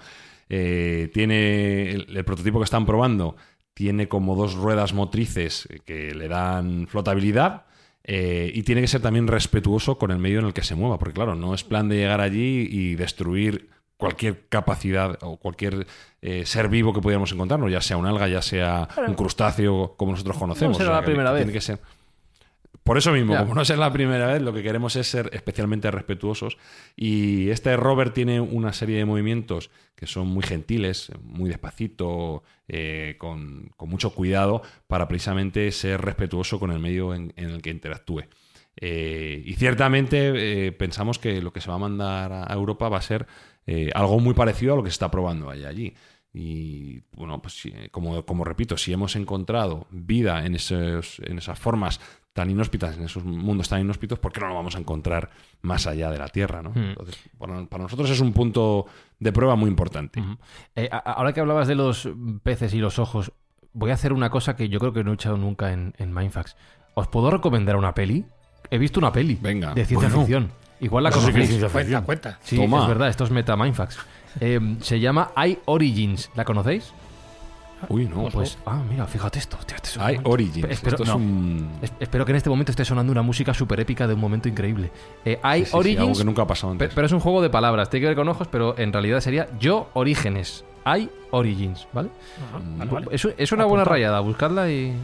[0.51, 3.37] Eh, tiene el, prototipo que están probando
[3.75, 7.67] tiene como dos ruedas motrices que le dan flotabilidad.
[8.03, 10.99] Eh, y tiene que ser también respetuoso con el medio en el que se mueva,
[10.99, 13.69] porque claro, no es plan de llegar allí y destruir
[13.99, 15.87] cualquier capacidad o cualquier
[16.23, 20.13] eh, ser vivo que pudiéramos encontrarnos, ya sea un alga, ya sea un crustáceo como
[20.13, 20.79] nosotros conocemos.
[20.79, 21.43] No será la primera vez.
[21.43, 21.81] Tiene que ser.
[22.83, 25.91] Por eso mismo, como no es la primera vez, lo que queremos es ser especialmente
[25.91, 26.57] respetuosos.
[26.97, 33.17] Y este rover tiene una serie de movimientos que son muy gentiles, muy despacito, eh,
[33.19, 38.25] con, mucho cuidado, para precisamente ser respetuoso con el medio en, el que interactúe.
[38.81, 42.99] Eh, y ciertamente eh, pensamos que lo que se va a mandar a Europa va
[42.99, 43.27] a ser
[43.93, 45.93] algo muy parecido a lo que se está probando allí.
[46.33, 52.01] Y bueno, pues como, como repito, si hemos encontrado vida en, esos, en esas formas
[52.33, 55.31] tan inhóspitas, en esos mundos tan inhóspitos, ¿por qué no lo vamos a encontrar
[55.63, 56.63] más allá de la Tierra?
[56.63, 56.71] ¿no?
[56.71, 56.91] Hmm.
[56.91, 57.19] Entonces,
[57.69, 58.87] para nosotros es un punto
[59.19, 60.23] de prueba muy importante.
[60.77, 62.09] Eh, ahora que hablabas de los
[62.43, 63.33] peces y los ojos,
[63.73, 66.57] voy a hacer una cosa que yo creo que no he echado nunca en, Mindfax.
[66.95, 68.25] ¿Os puedo recomendar una peli?
[68.71, 70.51] He visto una peli Venga, de ciencia ficción.
[70.81, 71.65] Igual la conocéis.
[71.73, 72.39] Cuenta, cuenta.
[72.43, 73.99] Sí, es verdad, esto es Meta Mindfax.
[74.41, 76.31] Eh, se llama I Origins.
[76.37, 76.93] ¿La conocéis?
[77.89, 78.29] Uy, no.
[78.31, 79.57] Pues, ah, mira, fíjate esto.
[80.01, 80.67] Hay Origins.
[80.71, 80.97] Espero,
[82.01, 84.91] espero, que en este momento esté sonando una música súper épica de un momento increíble.
[85.25, 86.01] Eh, hay Origins.
[86.01, 86.93] algo que nunca ha pasado antes.
[86.95, 87.91] Pero es un juego de palabras.
[87.91, 90.65] Tiene que ver con ojos, pero en realidad sería Yo Orígenes.
[90.85, 92.09] Hay Origins, ¿vale?
[93.11, 94.21] Es, una buena rayada.
[94.21, 94.95] Buscarla y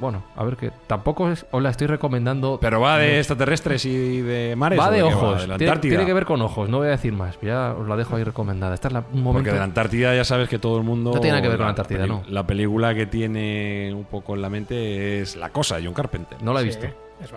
[0.00, 2.58] bueno, a ver que tampoco os la estoy recomendando.
[2.60, 4.78] Pero va de extraterrestres y de mares.
[4.78, 5.46] Va de ojos.
[5.58, 7.38] tiene, que ver con ojos, no voy a decir más.
[7.40, 8.74] Ya os la dejo ahí recomendada.
[8.74, 9.38] Esta es la, un momento.
[9.38, 11.12] Porque de la Antártida ya sabes que todo el mundo.
[11.14, 12.22] No tiene que ver con la Antártida, no.
[12.28, 16.42] La película que tiene un poco en la mente es La Cosa, John Carpenter.
[16.42, 16.86] No la he visto.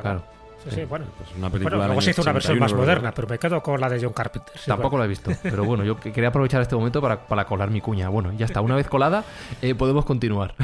[0.02, 0.39] claro.
[0.64, 1.06] Sí, sí, bueno.
[1.18, 3.80] Pues una película bueno, luego se hizo una versión más moderna, pero me quedo con
[3.80, 4.54] la de John Carpenter.
[4.66, 7.82] Tampoco la he visto, pero bueno, yo quería aprovechar este momento para, para colar mi
[7.82, 8.10] cuña.
[8.10, 9.24] Bueno, ya está, una vez colada,
[9.62, 10.56] eh, podemos continuar.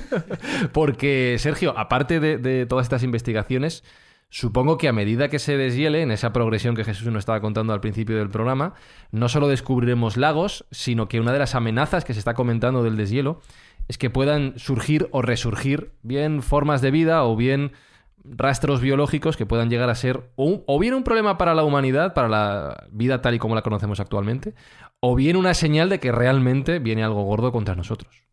[0.72, 3.84] Porque, Sergio, aparte de, de todas estas investigaciones,
[4.30, 7.72] Supongo que a medida que se deshiele, en esa progresión que Jesús nos estaba contando
[7.72, 8.74] al principio del programa,
[9.10, 12.98] no solo descubriremos lagos, sino que una de las amenazas que se está comentando del
[12.98, 13.40] deshielo
[13.88, 17.72] es que puedan surgir o resurgir bien formas de vida o bien
[18.36, 22.28] rastros biológicos que puedan llegar a ser o, bien un problema para la humanidad, para
[22.28, 24.54] la vida tal y como la conocemos actualmente,
[25.00, 28.28] o bien una señal de que realmente viene algo gordo contra nosotros.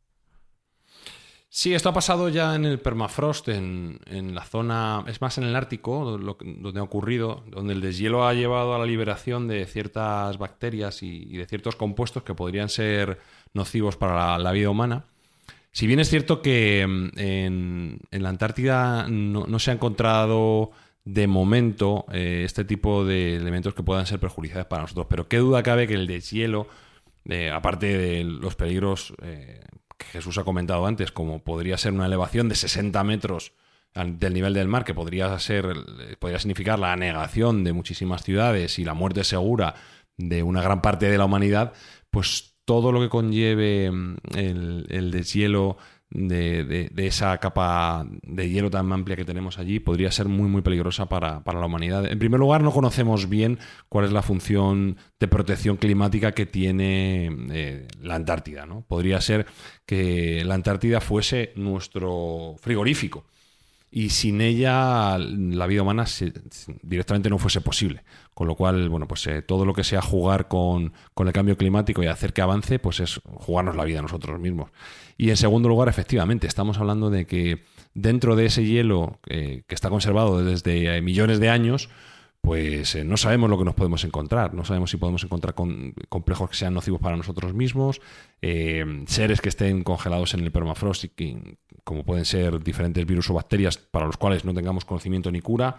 [1.50, 4.00] Sí, esto ha pasado ya en el permafrost, en,
[4.36, 8.76] la zona, es más en el Ártico, donde ha ocurrido, donde el deshielo ha llevado
[8.76, 13.20] a la liberación de ciertas bacterias y, de ciertos compuestos que podrían ser
[13.54, 15.06] nocivos para la vida humana.
[15.76, 20.72] Si bien es cierto que mm, en, la Antártida no, se ha encontrado
[21.04, 25.36] de momento eh, este tipo de elementos que puedan ser perjudiciales para nosotros, pero qué
[25.36, 26.70] duda cabe que el deshielo,
[27.26, 29.66] eh, aparte de los peligros eh,
[29.98, 33.52] que Jesús ha comentado antes, como podría ser una elevación de 60 metros
[33.94, 35.66] del nivel del mar, que podría ser,
[36.20, 39.76] podría significar la anegación de muchísimas ciudades y la muerte segura
[40.16, 41.74] de una gran parte de la humanidad,
[42.12, 45.78] pues todo lo que conlleve mm, el, deshielo
[46.10, 50.48] de, de- de esa capa de hielo tan amplia que tenemos allí podría ser muy,
[50.48, 52.06] muy peligrosa para, para la humanidad.
[52.06, 53.58] En primer lugar, no conocemos bien
[53.90, 58.66] cuál es la función de protección climática que tiene eh, la Antártida.
[58.66, 58.82] ¿no?
[58.88, 59.46] Podría ser
[59.86, 63.26] que la Antártida fuese nuestro frigorífico
[63.92, 66.06] y sin ella la vida humana
[66.82, 68.04] directamente no fuese posible.
[68.34, 71.58] Con lo cual, bueno, pues eh, todo lo que sea jugar con, con el cambio
[71.58, 74.72] climático y hacer que avance, pues es jugarnos la vida nosotros mismos.
[75.18, 77.64] Y en segundo lugar, efectivamente, estamos hablando de que
[77.94, 81.90] dentro de ese hielo eh, que está conservado desde eh, millones de años,
[82.46, 84.54] pues eh, no sabemos lo que nos podemos encontrar.
[84.54, 88.00] No sabemos si podemos encontrar con- complejos que sean nocivos para nosotros mismos,
[88.42, 93.30] eh, seres que estén congelados en el permafrost y que, como pueden ser diferentes virus
[93.32, 95.78] o bacterias para los cuales no tengamos conocimiento ni cura.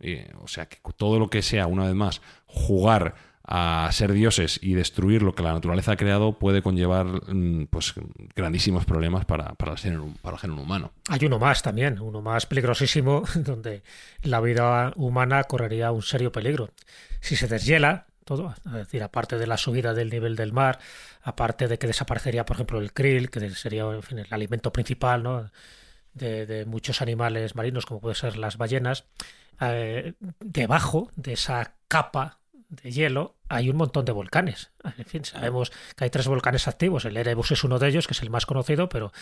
[0.00, 3.14] Eh, o sea, que todo lo que sea, una vez más, jugar
[3.50, 7.94] a ser dioses y destruir lo que la naturaleza ha creado puede conllevar mm, pues
[8.36, 10.92] grandísimos problemas para, para, el, género, para el humano.
[11.08, 13.82] Hay uno más también, uno más peligrosísimo, donde
[14.22, 16.70] la vida humana correría un serio peligro.
[17.20, 20.78] Si se deshiela todo, es decir, aparte de la subida del nivel del mar,
[21.22, 25.50] aparte de que desaparecería, por ejemplo, el krill, que sería el alimento principal
[26.12, 29.06] de muchos animales marinos, como pueden ser las ballenas,
[29.60, 32.37] eh, debajo de esa capa
[32.68, 34.70] de hielo hay un montón de volcanes.
[34.98, 37.04] En fin, sabemos que hay tres volcanes activos.
[37.04, 39.12] El Erebus es uno de ellos, que es el más conocido, pero,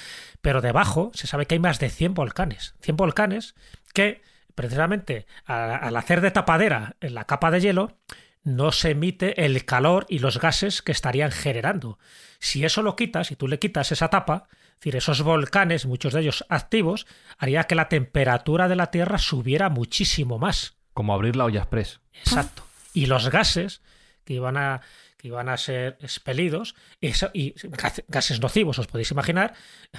[0.40, 2.74] pero debajo se sabe que hay más de 100 volcanes.
[2.80, 3.54] 100 volcanes
[3.94, 4.22] que,
[4.56, 7.96] precisamente, a- al hacer de tapadera en la capa de hielo,
[8.42, 11.98] no se emite el calor y los gases que estarían generando.
[12.38, 16.12] Si eso lo quitas, si tú le quitas esa tapa, es decir, esos volcanes, muchos
[16.12, 17.06] de ellos activos,
[17.38, 20.76] haría que la temperatura de la Tierra subiera muchísimo más.
[20.94, 22.00] Como abrir la olla express.
[22.12, 22.65] Exacto.
[22.96, 23.82] Y los gases
[24.24, 24.80] que iban a,
[25.18, 29.54] que iban a ser expelidos, eso, y gas- gases nocivos, os podéis imaginar,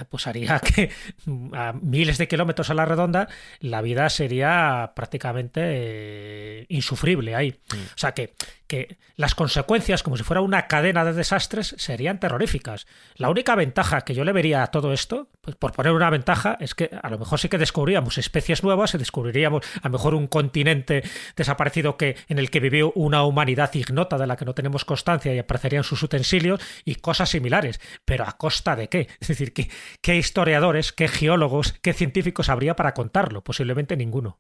[0.10, 0.92] pues haría que
[1.26, 3.30] mm, a miles de kilómetros a la redonda
[3.62, 7.56] la vida sería prácticamente eh, insufrible ahí.
[7.72, 8.34] O sea que,
[8.68, 12.86] que las consecuencias, como si fuera una cadena de desastres, serían terroríficas.
[13.16, 16.58] La única ventaja que yo le vería a todo esto, pues por poner una ventaja,
[16.60, 20.28] es que a lo mejor sí que descubríamos especies nuevas descubriríamos a lo mejor un
[20.28, 21.04] continente
[21.36, 25.34] desaparecido que, en el que vivió una humanidad ignota de la que no tenemos constancia
[25.34, 27.80] y aparecerían sus utensilios y cosas similares.
[28.06, 29.08] Pero ¿a costa de qué?
[29.20, 29.70] Es decir, ¿qué,
[30.02, 33.44] qué historiadores, qué geólogos, qué científicos habría para contarlo?
[33.44, 34.40] Posiblemente ninguno.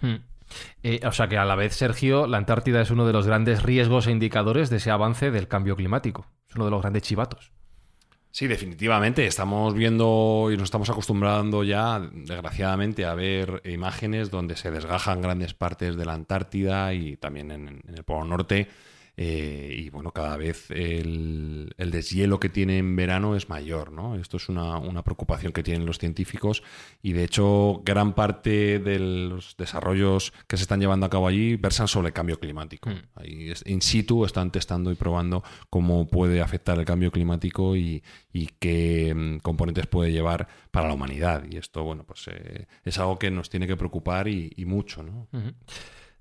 [0.00, 0.16] Hmm.
[0.82, 3.62] Eh, o sea que a la vez, Sergio, la Antártida es uno de los grandes
[3.62, 6.26] riesgos e indicadores de ese avance del cambio climático.
[6.48, 7.52] Es uno de los grandes chivatos.
[8.30, 9.26] Sí, definitivamente.
[9.26, 15.54] Estamos viendo y nos estamos acostumbrando ya, desgraciadamente, a ver imágenes donde se desgajan grandes
[15.54, 18.68] partes de la Antártida y también en, en el Polo Norte.
[19.16, 24.16] Eh, y bueno, cada vez el, el deshielo que tiene en verano es mayor, ¿no?
[24.16, 26.62] Esto es una, una preocupación que tienen los científicos
[27.02, 31.54] y de hecho gran parte de los desarrollos que se están llevando a cabo allí
[31.56, 32.90] versan sobre el cambio climático.
[33.14, 38.02] Ahí es- in situ están testando y probando cómo puede afectar el cambio climático y,
[38.32, 41.44] y qué mm, componentes puede llevar para la humanidad.
[41.48, 45.02] Y esto, bueno, pues eh, es algo que nos tiene que preocupar y, y mucho,
[45.04, 45.28] ¿no?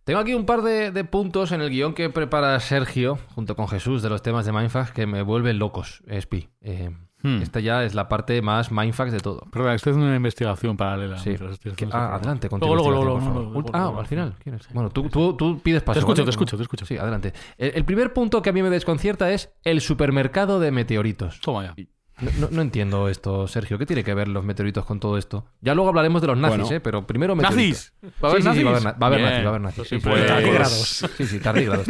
[0.04, 3.68] Tengo aquí un par de, de puntos en el guion que prepara Sergio, junto con
[3.70, 6.50] Jesús, de los temas de Mindfax que me vuelven locos, Espi.
[6.62, 6.92] Eh,
[7.26, 7.42] Hmm.
[7.42, 9.48] Esta ya es la parte más Mindfax de todo.
[9.50, 11.18] Perdón, estoy haciendo una investigación paralela.
[11.20, 11.36] Sí.
[11.74, 14.36] Que- ah, adelante, con tu Luego, luego, luego, ah, al final.
[14.44, 14.68] ¿quieres?
[14.74, 15.94] Bueno, tú, tú, tú pides paso.
[15.94, 16.26] Te escucho, ¿vale?
[16.26, 16.86] te escucho, te escucho.
[16.86, 17.32] Sí, adelante.
[17.58, 21.40] El, el primer punto que a mí me desconcierta es el supermercado de meteoritos.
[21.40, 21.76] Toma ya.
[22.22, 23.78] No, no- no entiendo esto, Sergio.
[23.80, 25.46] ¿Qué tiene que ver los meteoritos con todo esto?
[25.62, 26.76] Ya luego hablaremos de los nazis, Bueno.
[26.76, 26.80] ¿eh?
[26.80, 27.92] Pero primero meteoritos.
[28.02, 28.14] ¿Nazis?
[28.24, 28.86] ¿Va a haber sí, sí, sí, va a nazis?
[28.86, 29.88] haber, na- va a haber nazis, va a haber nazis.
[29.88, 30.10] Sí, sí.
[30.28, 31.06] Tardígrados.
[31.18, 31.88] Sí, sí, tardígrados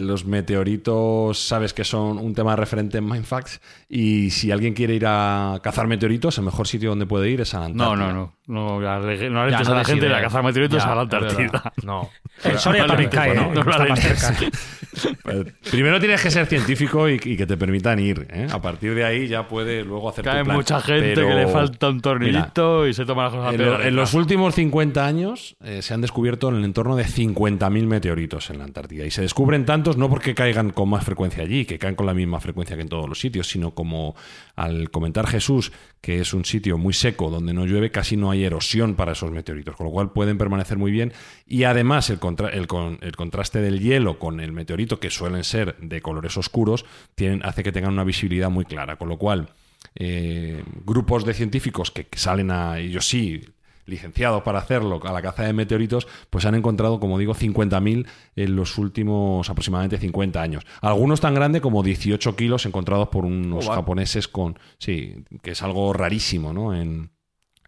[0.00, 3.60] los meteoritos, sabes que son un tema referente en Mindfax.
[3.88, 7.54] Y si alguien quiere ir a cazar meteoritos, el mejor sitio donde puede ir es
[7.54, 8.12] a la No, Antártida.
[8.12, 8.40] no, no.
[8.46, 10.92] No, ya, le- no Ya, alentes no a la gente de la cazar meteoritos Ya,
[10.92, 11.00] a la.
[11.02, 11.72] Antártida.
[11.84, 12.10] No.
[12.44, 13.34] El Soria también cae, ¿eh?
[13.34, 14.18] no lo Está más alentes.
[14.20, 15.30] cerca.
[15.32, 18.26] Eh, Primero tienes que ser científico y, y que te permitan ir.
[18.30, 18.39] ¿eh?
[18.50, 20.56] A partir de ahí ya puede luego hacer tu Cae plan.
[20.56, 23.78] mucha gente Pero- que le falta un tornillito y se toma las cosas En, peor.
[23.80, 27.86] lo- en los últimos 50 años eh, se han descubierto en el entorno de 50.000
[27.86, 29.04] meteoritos en la Antártida.
[29.04, 32.14] Y se descubren tantos no porque caigan con más frecuencia allí, que caen con la
[32.14, 34.14] misma frecuencia que en todos los sitios, sino como
[34.56, 38.44] al comentar Jesús, que es un sitio muy seco donde no llueve, casi no hay
[38.44, 41.12] erosión para esos meteoritos, con lo cual pueden permanecer muy bien.
[41.46, 45.44] Y además el, contra- el con- el contraste del hielo con el meteorito, que suelen
[45.44, 46.84] ser de colores oscuros,
[47.14, 49.48] tienen, hace que tengan una visibilidad muy clara, con lo cual
[49.94, 53.40] eh, grupos de científicos que salen a ellos sí
[53.86, 58.06] licenciados para hacerlo a la caza de meteoritos, pues han encontrado, como digo, 50.000
[58.36, 60.64] en los últimos aproximadamente 50 años.
[60.80, 63.76] Algunos tan grandes como 18 kilos encontrados por unos Oh, wow.
[63.76, 64.58] japoneses con...
[64.78, 66.72] Sí, que es algo rarísimo, ¿no?
[66.74, 67.10] En,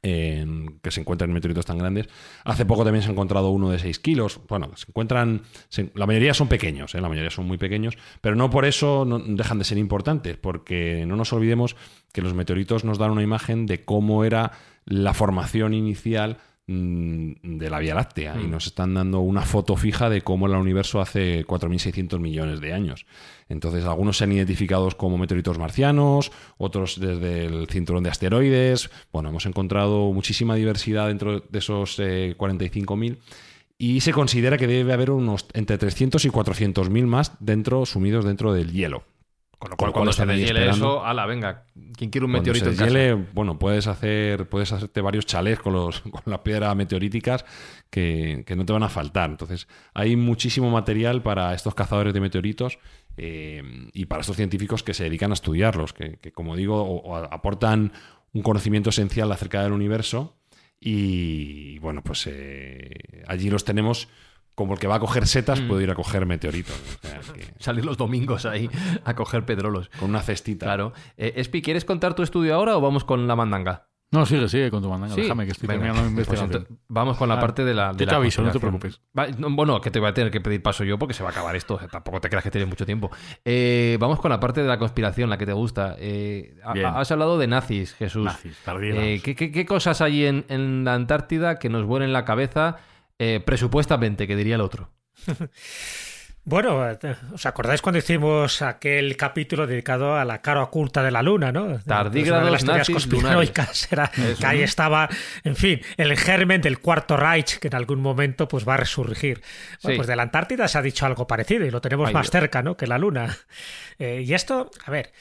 [0.03, 2.09] en que se encuentran meteoritos tan grandes.
[2.44, 4.40] Hace poco también se ha encontrado uno de 6 kilos.
[4.48, 5.42] Bueno, se encuentran.
[5.68, 7.00] se- la mayoría son pequeños, ¿eh?
[7.00, 11.05] la mayoría son muy pequeños, pero no por eso no dejan de ser importantes, porque
[11.07, 11.76] no nos olvidemos
[12.12, 14.53] que los meteoritos nos dan una imagen de cómo era
[14.84, 20.11] la formación inicial mm, de la Vía Láctea y nos están dando una foto fija
[20.11, 23.07] de cómo era el universo hace 4.600 millones de años.
[23.53, 28.90] Entonces, algunos se han identificado como meteoritos marcianos, otros desde el cinturón de asteroides.
[29.12, 33.18] Bueno, hemos encontrado muchísima diversidad dentro de esos eh, 45.000
[33.78, 38.53] y se considera que debe haber unos entre 300 y 400.000 más dentro sumidos dentro
[38.53, 39.05] del hielo.
[39.59, 42.76] Con lo cual, Cuando se deshiele eso, ala, venga, ¿quién quiere un cuando meteorito en
[43.14, 43.30] casa?
[43.32, 47.44] bueno, puedes hacer, puedes hacerte varios chalés con los, con las piedras meteoríticas
[47.88, 49.30] que, que no te van a faltar.
[49.30, 52.80] Entonces, hay muchísimo material para estos cazadores de meteoritos
[53.16, 57.02] eh, y para estos científicos que se dedican a estudiarlos, que, que, como digo, o-
[57.12, 57.92] o aportan
[58.32, 60.36] un conocimiento esencial acerca del universo.
[60.80, 62.90] Y bueno, pues eh,
[63.28, 64.08] allí los tenemos.
[64.54, 65.68] Como el que va a coger setas, Mm.
[65.68, 66.74] puede ir a coger meteoritos.
[67.02, 68.68] O sea, que Salir los domingos ahí
[69.04, 69.88] a coger pedrolos.
[69.98, 70.66] con una cestita.
[70.66, 70.92] Claro.
[71.16, 73.88] Eh, Espi, ¿quieres contar tu estudio ahora o vamos con la mandanga?
[74.12, 75.14] No, sigue, sigue con tu mandanga.
[75.14, 75.22] Sí.
[75.22, 76.78] Déjame que estoy Venga, terminando mi pues investigación.
[76.88, 77.92] vamos con la Ah, parte de la.
[77.94, 79.00] De yo la te aviso, no te preocupes.
[79.18, 81.30] Va- no, bueno, que te voy a tener que pedir paso yo porque se va
[81.30, 81.74] a acabar esto.
[81.76, 83.10] o sea, tampoco te creas que tiene mucho tiempo.
[83.44, 85.96] Eh, vamos con la parte de la conspiración, la que te gusta.
[85.98, 88.24] Eh, ha- has hablado de nazis, Jesús.
[88.26, 88.56] Nazis.
[88.82, 92.76] Eh, ¿qué, qué, qué cosas hay en, en la Antártida que nos vuelen la cabeza
[93.18, 94.90] eh, presupuestamente, que diría el otro?
[96.45, 96.84] Bueno,
[97.32, 101.78] ¿os acordáis cuando hicimos aquel capítulo dedicado a la cara oculta de la luna, no?
[101.78, 105.09] Tardígrados, de las teorías conspiranoicas era que ahí estaba,
[105.45, 109.40] en fin, el germen del cuarto Reich que en algún momento pues va a resurgir.
[109.84, 109.97] Bueno, Sí.
[109.99, 112.32] pues de la Antártida se ha dicho algo parecido y lo tenemos Ay, más Dios.
[112.32, 112.76] cerca, ¿no?
[112.76, 113.36] Que la luna.
[114.01, 115.12] Eh, y esto, a ver,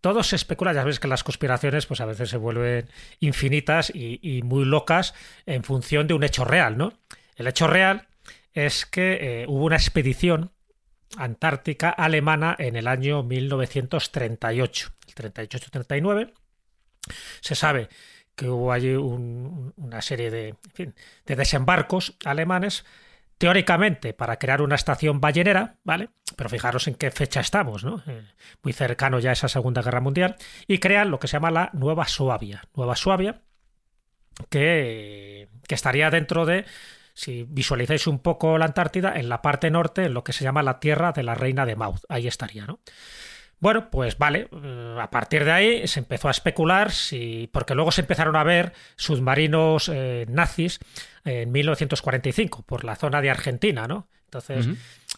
[0.00, 2.88] todo se especula, ya ves que las conspiraciones pues a veces se vuelven
[3.18, 5.12] infinitas y, y muy locas
[5.44, 6.94] en función de un hecho real, ¿no?
[7.36, 8.06] El hecho real
[8.52, 10.52] es que eh, hubo una expedición
[11.16, 16.32] antártica alemana en el año 1938, el 38-39.
[17.40, 17.88] Se sabe
[18.36, 20.54] que hubo allí un- una serie de,
[21.26, 22.84] de desembarcos alemanes,
[23.38, 26.10] teóricamente para crear una estación ballenera, ¿vale?
[26.36, 28.02] Pero fijaros en qué fecha estamos, ¿no?
[28.06, 28.22] Eh,
[28.62, 30.36] muy cercano ya a esa Segunda Guerra Mundial,
[30.66, 32.62] y crean lo que se llama la Nueva Suabia.
[32.74, 33.40] Nueva Suabia,
[34.48, 36.64] que, que estaría dentro de,
[37.20, 40.62] si visualizáis un poco la Antártida, en la parte norte, en lo que se llama
[40.62, 42.00] la Tierra de la Reina de Maud.
[42.08, 42.80] Ahí estaría, ¿no?
[43.58, 47.92] Bueno, pues vale, eh, a partir de ahí se empezó a especular si, porque luego
[47.92, 50.80] se empezaron a ver submarinos eh, nazis
[51.26, 54.08] en 1945 por la zona de Argentina, ¿no?
[54.24, 54.68] Entonces,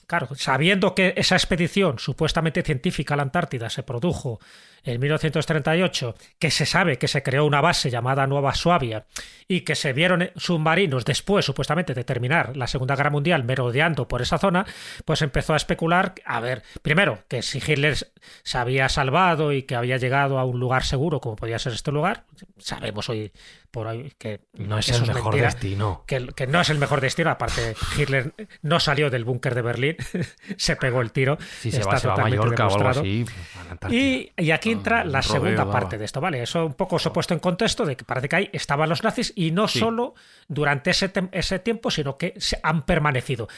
[0.06, 4.40] claro, sabiendo que esa expedición supuestamente científica a la Antártida se produjo
[4.84, 9.06] en 1938, que se sabe que se creó una base llamada Nueva Suabia
[9.48, 14.22] y que se vieron submarinos después, supuestamente, de terminar la Segunda Guerra Mundial merodeando por
[14.22, 14.66] esa zona,
[15.04, 17.96] pues empezó a especular, a ver, primero, que si Hitler
[18.42, 21.92] se había salvado y que había llegado a un lugar seguro, como podía ser este
[21.92, 22.24] lugar,
[22.58, 23.32] sabemos hoy
[23.70, 26.04] por hoy que No es el mejor mentira, destino.
[26.06, 29.96] Que, que no es el mejor destino, aparte Hitler no salió del búnker de Berlín,
[30.56, 31.38] se pegó el tiro.
[31.60, 33.00] Si se va, se va a totalmente Mallorca o algo demostrado.
[33.00, 33.24] así.
[33.58, 34.00] a la Antártida.
[34.00, 35.72] Y, y aquí entra la rodeo segunda daba.
[35.72, 36.42] parte de esto, ¿vale?
[36.42, 39.02] Eso un poco os he puesto en contexto de que parece que ahí estaban los
[39.04, 39.78] nazis y no Sí.
[39.78, 40.14] solo
[40.48, 43.48] durante ese, ese tiempo, sino que se han permanecido.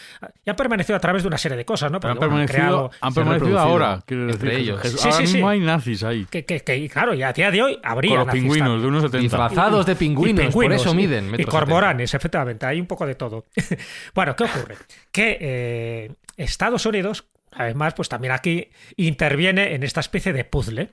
[0.44, 2.00] Y han permanecido a través de una serie de cosas, ¿no?
[2.00, 4.02] Pero han Porque, bueno, han permanecido, creado- han se han permanecido ahora.
[4.06, 4.80] quiero entre decir, ellos.
[4.80, 5.00] Jesús.
[5.00, 5.32] Sí, ahora sí, sí.
[5.34, 6.26] mismo hay nazis ahí.
[6.30, 8.82] que, que- que, claro, y a día de hoy habría Con los nazis pingüinos también.
[8.82, 9.22] de unos 70.
[9.22, 11.26] Disfrazados de pingüinos, por eso y- miden.
[11.26, 13.44] Y, metro cormoranes, efectivamente, hay un poco de todo.
[14.14, 14.76] bueno, ¿qué ocurre?
[15.12, 20.90] Que eh, Estados Unidos, además, pues también aquí interviene en esta especie de puzzle.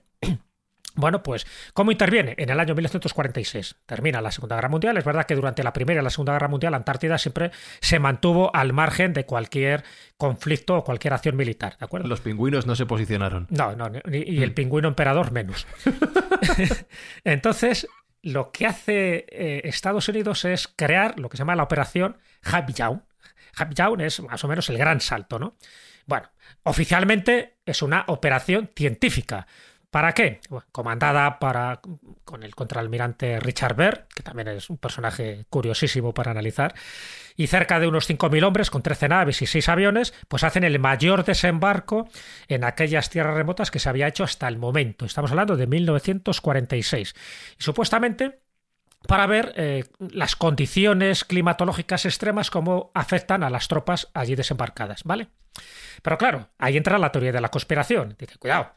[0.96, 2.36] Bueno, pues, ¿cómo interviene?
[2.38, 4.98] En el año 1946 termina la Segunda Guerra Mundial.
[4.98, 8.54] Es verdad que durante la Primera y la Segunda Guerra Mundial, Antártida siempre se mantuvo
[8.56, 9.84] al margen de cualquier
[10.18, 12.08] conflicto o cualquier acción militar, ¿de acuerdo?
[12.08, 13.48] Los pingüinos no se posicionaron.
[13.50, 14.44] No, no, y Mm.
[14.44, 15.66] el pingüino emperador menos.
[17.24, 17.88] Entonces,
[18.22, 23.04] lo que hace eh, Estados Unidos es crear lo que se llama la operación Habyaun.
[23.56, 25.56] Habyaun es más o menos el gran salto, ¿no?
[26.06, 26.30] Bueno,
[26.64, 29.48] oficialmente es una operación científica.
[29.92, 30.40] ¿Para qué?
[30.72, 31.82] Comandada para,
[32.24, 36.74] con el contraalmirante Richard Berg, que también es un personaje curiosísimo para analizar,
[37.36, 40.80] y cerca de unos 5.000 hombres con 13 naves y 6 aviones, pues hacen el
[40.80, 42.08] mayor desembarco
[42.48, 45.04] en aquellas tierras remotas que se había hecho hasta el momento.
[45.04, 47.14] Estamos hablando de 1946.
[47.60, 48.40] Y supuestamente
[49.08, 55.28] para ver eh, las condiciones climatológicas extremas cómo afectan a las tropas allí desembarcadas, ¿vale?
[56.02, 58.16] Pero claro, ahí entra la teoría de la conspiración.
[58.18, 58.74] Dice, cuidado,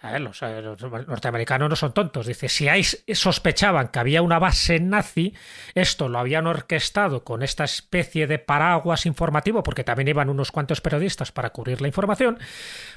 [0.00, 2.26] a ver, los, eh, los norteamericanos no son tontos.
[2.26, 2.68] Dice, si
[3.14, 5.34] sospechaban que había una base nazi,
[5.74, 10.80] esto lo habían orquestado con esta especie de paraguas informativo, porque también iban unos cuantos
[10.80, 12.38] periodistas para cubrir la información.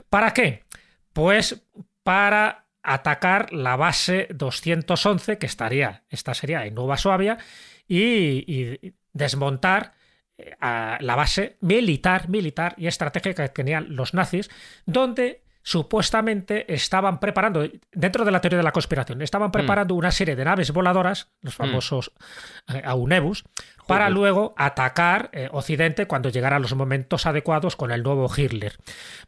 [0.10, 0.64] ¿Para qué?
[1.12, 1.64] Pues
[2.04, 7.40] para atacar la base 211, que estaría, esta sería en Nueva Suabia,
[7.88, 9.94] y, y desmontar
[10.38, 14.50] eh, a la base militar, militar y estratégica que tenían los nazis,
[14.86, 19.52] donde supuestamente estaban preparando, dentro de la teoría de la conspiración, estaban Mm.
[19.52, 22.12] preparando una serie de naves voladoras, los famosos
[22.68, 23.44] eh, Aunebus,
[23.92, 28.76] para luego atacar eh, Occidente cuando llegaran los momentos adecuados con el nuevo Hitler.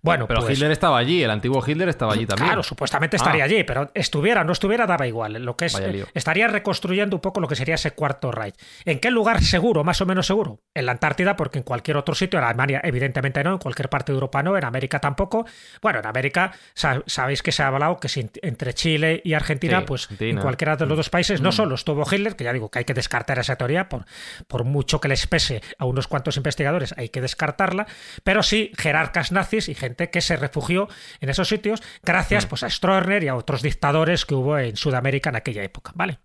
[0.01, 2.47] Bueno, pero pues, Hitler estaba allí, el antiguo Hitler estaba allí también.
[2.47, 3.45] Claro, supuestamente estaría Ah.
[3.45, 5.33] allí, pero estuviera no estuviera, daba igual.
[5.33, 8.55] Lo que es, eh, estaría reconstruyendo un poco lo que sería ese cuarto Reich.
[8.85, 10.59] ¿En qué lugar seguro, más o menos seguro?
[10.73, 14.11] En la Antártida, porque en cualquier otro sitio, en Alemania, evidentemente no, en cualquier parte
[14.11, 15.45] de Europa no, en América tampoco.
[15.81, 19.79] Bueno, en América sa- sabéis que se ha hablado que si entre Chile y Argentina,
[19.79, 20.31] Sí, pues Argentina.
[20.31, 22.85] en cualquiera de los dos países, no solo estuvo Hitler, que ya digo que hay
[22.85, 24.05] que descartar esa teoría, por,
[24.53, 27.87] por mucho que les pese a unos cuantos investigadores, hay que descartarla,
[28.23, 30.87] pero sí jerarcas nazis y gente que se refugió
[31.21, 35.31] en esos sitios gracias pues, a Stroessner y a otros dictadores que hubo en Sudamérica
[35.31, 36.19] en aquella época, ¿vale?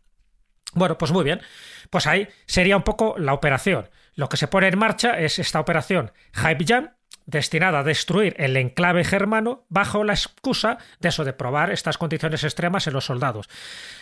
[0.74, 1.40] Bueno, pues muy bien.
[1.88, 3.88] Pues ahí sería un poco la operación.
[4.14, 6.97] Lo que se pone en marcha es esta operación Haibjan,
[7.28, 12.42] destinada a destruir el enclave germano bajo la excusa de eso, de probar estas condiciones
[12.42, 13.48] extremas en los soldados.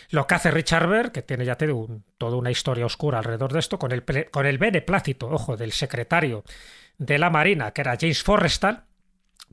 [0.09, 3.17] Lo que hace Richard Berg, que tiene ya te digo, un- toda una historia oscura
[3.17, 6.45] alrededor de esto, con el, con el beneplácito, ojo, del secretario
[6.97, 8.85] de la Marina, que era James Forrestal,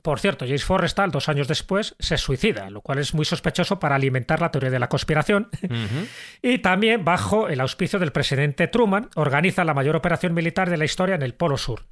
[0.01, 3.95] por cierto, James Forrestal, dos años después, se suicida, lo cual es muy sospechoso para
[3.95, 5.49] alimentar la teoría de la conspiración.
[6.41, 10.85] Y también, bajo el auspicio del presidente Truman, organiza la mayor operación militar de la
[10.85, 11.85] historia en el Polo Sur.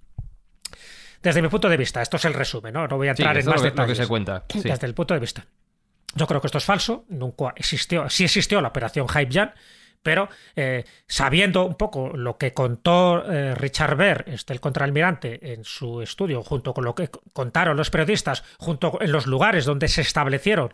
[1.24, 2.88] Desde mi punto de vista, esto es el resumen, ¿no?
[2.88, 3.98] No voy a Sí, entrar en más lo que- lo que detalles.
[3.98, 4.62] se cuenta, sí.
[4.62, 5.46] Desde el punto de vista.
[6.16, 9.54] Yo creo que esto es falso, nunca existió, sí existió la operación Hype Jan,
[10.04, 15.64] pero eh, sabiendo un poco lo que contó eh, Richard Berg, este, el contraalmirante, en
[15.64, 19.88] su estudio, junto con lo que contaron los periodistas, junto con- en los lugares donde
[19.88, 20.70] se establecieron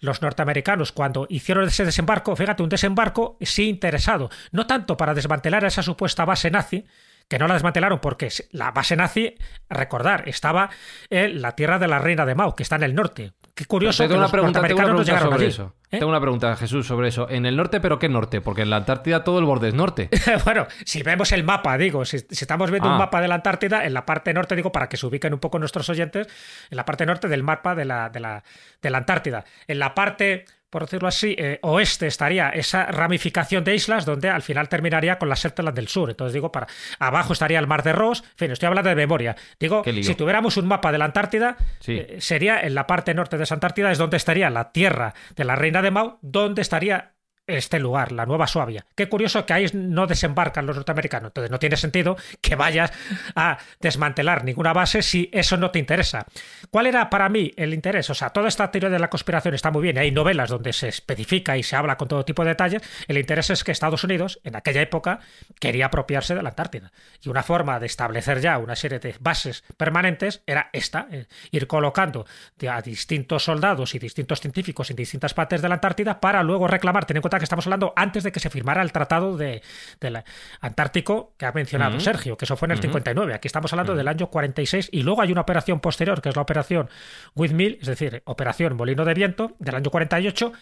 [0.00, 5.64] los norteamericanos cuando hicieron ese desembarco, fíjate, un desembarco sí interesado, no tanto para desmantelar
[5.64, 6.84] esa supuesta base nazi,
[7.32, 9.34] que no la desmantelaron porque la base nazi,
[9.70, 10.68] recordar, estaba
[11.08, 13.32] en la tierra de la reina de Mao, que está en el norte.
[13.54, 15.46] Qué curioso tengo que una los pregunta, tengo una no sobre allí.
[15.46, 15.74] eso.
[15.90, 15.98] ¿Eh?
[15.98, 17.30] Tengo una pregunta, Jesús, sobre eso.
[17.30, 18.42] ¿En el norte, pero qué norte?
[18.42, 20.10] Porque en la Antártida todo el borde es norte.
[20.44, 22.92] bueno, si vemos el mapa, digo, si, si estamos viendo Ah.
[22.92, 25.40] un mapa de la Antártida, en la parte norte, digo, para que se ubiquen un
[25.40, 26.26] poco nuestros oyentes,
[26.70, 28.44] en la parte norte del mapa de la, de la,
[28.82, 29.44] de la Antártida.
[29.66, 34.40] En la parte, por decirlo así, eh, oeste estaría esa ramificación de islas donde al
[34.40, 36.08] final terminaría con la Shetland del sur.
[36.08, 36.66] Entonces digo, para
[36.98, 38.22] abajo estaría el mar de Ross.
[38.22, 39.36] En fin, estoy hablando de memoria.
[39.60, 41.98] Digo, si tuviéramos un mapa de la Antártida, Sí.
[41.98, 45.44] eh, sería en la parte norte de esa Antártida, es donde estaría la tierra de
[45.44, 47.12] la reina de Mao, donde estaría
[47.46, 48.86] este lugar, la Nueva Suabia.
[48.94, 51.30] Qué curioso que ahí no desembarcan los norteamericanos.
[51.30, 52.92] Entonces no tiene sentido que vayas
[53.34, 56.26] a desmantelar ninguna base si eso no te interesa.
[56.70, 58.08] ¿Cuál era para mí el interés?
[58.10, 59.98] O sea, toda esta teoría de la conspiración está muy bien.
[59.98, 62.82] Hay novelas donde se especifica y se habla con todo tipo de detalles.
[63.08, 65.20] El interés es que Estados Unidos, en aquella época,
[65.58, 66.92] quería apropiarse de la Antártida.
[67.20, 71.66] Y una forma de establecer ya una serie de bases permanentes era esta, eh, ir
[71.66, 72.24] colocando
[72.68, 77.04] a distintos soldados y distintos científicos en distintas partes de la Antártida para luego reclamar.
[77.04, 79.62] Ten en cuenta que estamos hablando antes de que se firmara el Tratado de,
[80.00, 80.22] del
[80.60, 82.00] Antártico que ha mencionado.
[82.00, 83.34] Sergio, que eso fue en el 59.
[83.34, 86.42] Aquí estamos hablando del año 46 y luego hay una operación posterior, que es la
[86.42, 86.88] operación
[87.34, 90.52] Windmill, es decir, operación Molino de Viento del año 48,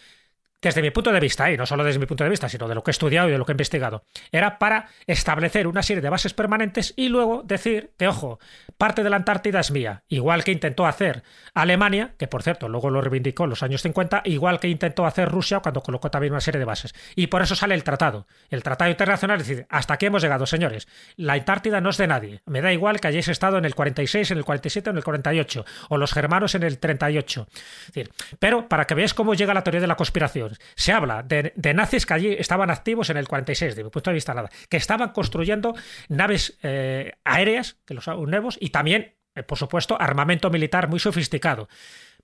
[0.62, 2.74] desde mi punto de vista, y no solo desde mi punto de vista, sino de
[2.74, 6.02] lo que he estudiado y de lo que he investigado, era para establecer una serie
[6.02, 8.38] de bases permanentes y luego decir que, ojo,
[8.76, 11.22] parte de la Antártida es mía, igual que intentó hacer
[11.54, 15.28] Alemania, que por cierto luego lo reivindicó en los años 50, igual que intentó hacer
[15.28, 16.94] Rusia cuando colocó también una serie de bases.
[17.16, 18.26] Y por eso sale el tratado.
[18.50, 20.88] El tratado internacional dice, hasta aquí hemos llegado, señores.
[21.16, 22.42] La Antártida no es de nadie.
[22.46, 25.04] Me da igual que hayáis estado en el 46, en el 47 o en el
[25.04, 27.48] 48, o los germanos en el 38.
[27.50, 31.22] Es decir, pero para que veáis cómo llega la teoría de la conspiración, se habla
[31.22, 34.34] de, de nazis que allí estaban activos en el 46, de mi punto de vista
[34.34, 35.74] nada, que estaban construyendo
[36.08, 41.68] naves eh, aéreas, que los nuevos, y también, eh, por supuesto, armamento militar muy sofisticado.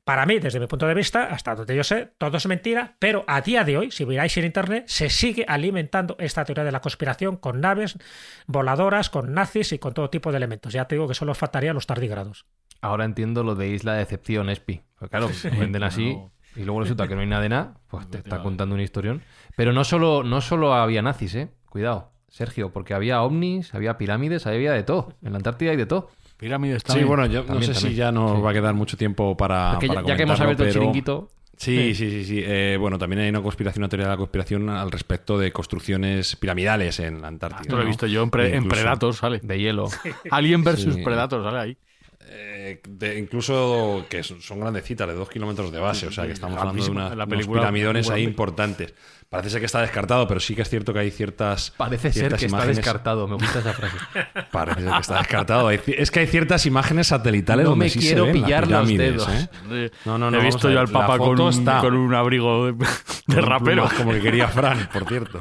[0.05, 3.25] Para mí, desde mi punto de vista, hasta donde yo sé, todo es mentira, pero
[3.27, 6.81] a día de hoy, si miráis en Internet, se sigue alimentando esta teoría de la
[6.81, 7.99] conspiración con naves
[8.47, 10.73] voladoras, con nazis y con todo tipo de elementos.
[10.73, 12.47] Ya te digo que solo os faltaría los tardígrados.
[12.81, 14.83] Ahora entiendo lo de Isla de Decepción, Espi.
[14.97, 16.31] Pues claro, venden así claro.
[16.57, 19.23] Y luego resulta que no hay nada de nada, pues te está contando una historión.
[19.57, 21.49] Pero no solo, no solo había nazis, ¿eh?
[21.69, 25.13] Cuidado, Sergio, porque había ovnis, había pirámides, había de todo.
[25.23, 26.11] En la Antártida hay de todo.
[26.37, 27.09] Pirámides Sí, también.
[27.09, 28.43] bueno, yo no También, sé si ya nos Sí.
[28.43, 29.73] va a quedar mucho tiempo para.
[29.73, 32.43] Porque ya, para ya que hemos abierto el chiringuito, Sí, sí, sí, sí.
[32.45, 36.37] Eh, bueno, también hay una conspiración, una teoría de la conspiración al respecto de construcciones
[36.37, 37.63] piramidales en la Antártida.
[37.63, 39.41] Esto lo he visto yo en, pre- en Incluso- Predator, sale.
[39.43, 39.89] de hielo.
[40.31, 41.03] Alien versus Sí.
[41.03, 41.79] Predator, sale ahí.
[42.29, 46.59] Eh, de- incluso que son, grandecitas, de dos kilómetros de base, o sea que estamos
[46.59, 48.95] hablando de una, La unos piramidones ahí importantes.
[49.29, 51.73] Parece ser que está descartado, pero sí que es cierto que hay ciertas.
[51.77, 53.27] Parece ser ciertas que está imágenes- descartado.
[53.27, 53.97] Me gusta esa frase.
[54.53, 55.71] Parece ser que está descartado.
[55.71, 58.61] Es que hay ciertas imágenes satelitales No donde me sí quiero se ven las pillar
[58.69, 59.29] los pirámides, dedos.
[59.69, 59.91] ¿eh?
[60.05, 61.81] No, no, no, He visto yo al la Papa con, está.
[61.81, 62.87] con un abrigo de,
[63.27, 63.89] de rapero.
[63.97, 65.41] como que quería Fran, por cierto.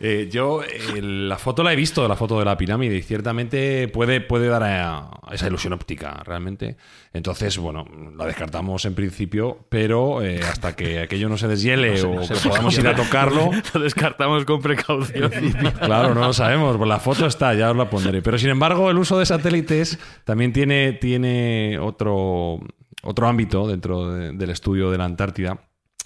[0.00, 3.88] Eh, yo eh, la foto la he visto, la foto de la pirámide, y ciertamente
[3.88, 6.76] puede, puede dar a, a esa ilusión óptica, realmente.
[7.12, 7.84] Entonces, bueno,
[8.16, 12.76] la descartamos en principio, pero eh, hasta que aquello no se deshiele o que podamos
[12.78, 15.30] ir a tocarlo, Lo descartamos con precaución.
[15.80, 16.76] Claro, no lo sabemos.
[16.76, 18.22] Pues la foto está, ya os la pondré.
[18.22, 22.58] Pero sin embargo, el uso de satélites también tiene, tiene otro,
[23.02, 25.58] otro ámbito dentro de- del estudio de la Antártida.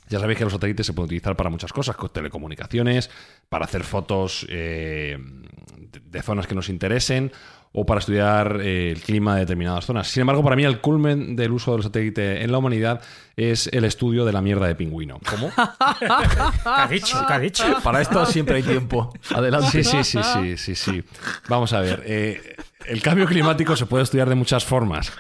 [0.09, 3.11] Ya sabéis que los satélites se pueden utilizar para muchas cosas, con telecomunicaciones,
[3.49, 5.17] para hacer fotos eh,
[5.79, 7.33] de, de zonas que nos interesen
[7.73, 10.09] o para estudiar eh, el clima de determinadas zonas.
[10.09, 13.01] Sin embargo, para mí el culmen del uso del satélite en la humanidad
[13.37, 15.19] es el estudio de la mierda de pingüino.
[15.29, 15.51] ¿Cómo?
[15.99, 16.07] ¿Qué
[16.65, 17.25] ha dicho?
[17.27, 17.65] ¿Qué ha dicho?
[17.83, 19.13] Para esto siempre hay tiempo.
[19.35, 19.71] Adelante.
[19.71, 21.05] Sí, sí, sí, sí, sí, sí.
[21.49, 22.03] Vamos a ver.
[22.07, 22.57] eh,
[22.87, 25.13] el cambio climático se puede estudiar de muchas formas.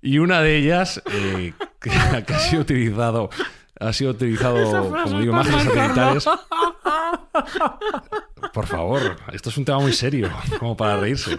[0.00, 1.90] Y una de ellas, eh, que,
[2.26, 3.30] que ha sido utilizado,
[3.80, 6.28] ha sido utilizado, como digo, imágenes satelitales.
[8.52, 11.38] Por favor, esto es un tema muy serio, como para reírse.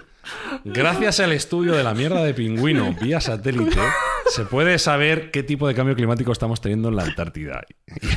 [0.63, 3.79] Gracias al estudio de la mierda de pingüino vía satélite,
[4.27, 7.61] se puede saber qué tipo de cambio climático estamos teniendo en la Antártida.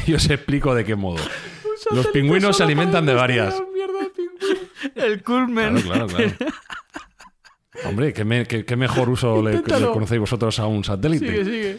[0.06, 1.22] Y os explico de qué modo.
[1.90, 3.60] Los pingüinos se alimentan de varias.
[4.94, 5.80] El culmen.
[5.80, 6.52] Claro, claro, claro.
[7.84, 11.44] Hombre, ¿qué, me- qué- qué mejor uso le, le conocéis vosotros a un satélite?
[11.44, 11.78] sigue.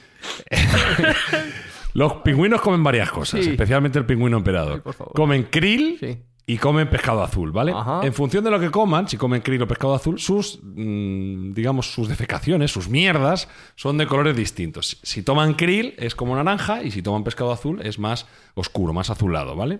[1.94, 3.52] Los pingüinos comen varias cosas, Sí.
[3.52, 4.76] especialmente el pingüino emperador.
[4.78, 5.14] Sí, por favor.
[5.14, 6.18] comen krill Sí.
[6.46, 7.72] y comen pescado azul, ¿vale?
[7.72, 8.02] Ajá.
[8.04, 11.94] En función de lo que coman, si comen krill o pescado azul, sus, mm, digamos,
[11.94, 15.00] sus defecaciones, sus mierdas, son de colores distintos.
[15.04, 18.26] Si toman krill es como naranja y si toman pescado azul es más
[18.56, 19.80] oscuro, más azulado, ¿vale?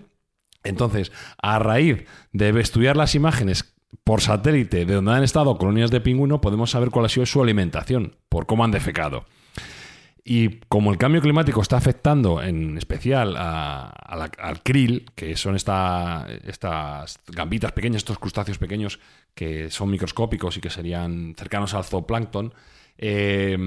[0.62, 1.12] Entonces,
[1.42, 6.40] a raíz de estudiar las imágenes por satélite de donde han estado colonias de pingüino,
[6.40, 9.26] podemos saber cuál ha sido su alimentación, por cómo han defecado.
[10.26, 15.36] Y como el cambio climático está afectando en especial a- a la- al krill, que
[15.36, 19.00] son esta- estas gambitas pequeñas, estos crustáceos pequeños
[19.34, 22.54] que son microscópicos y que serían cercanos al zooplancton,
[22.96, 23.58] eh,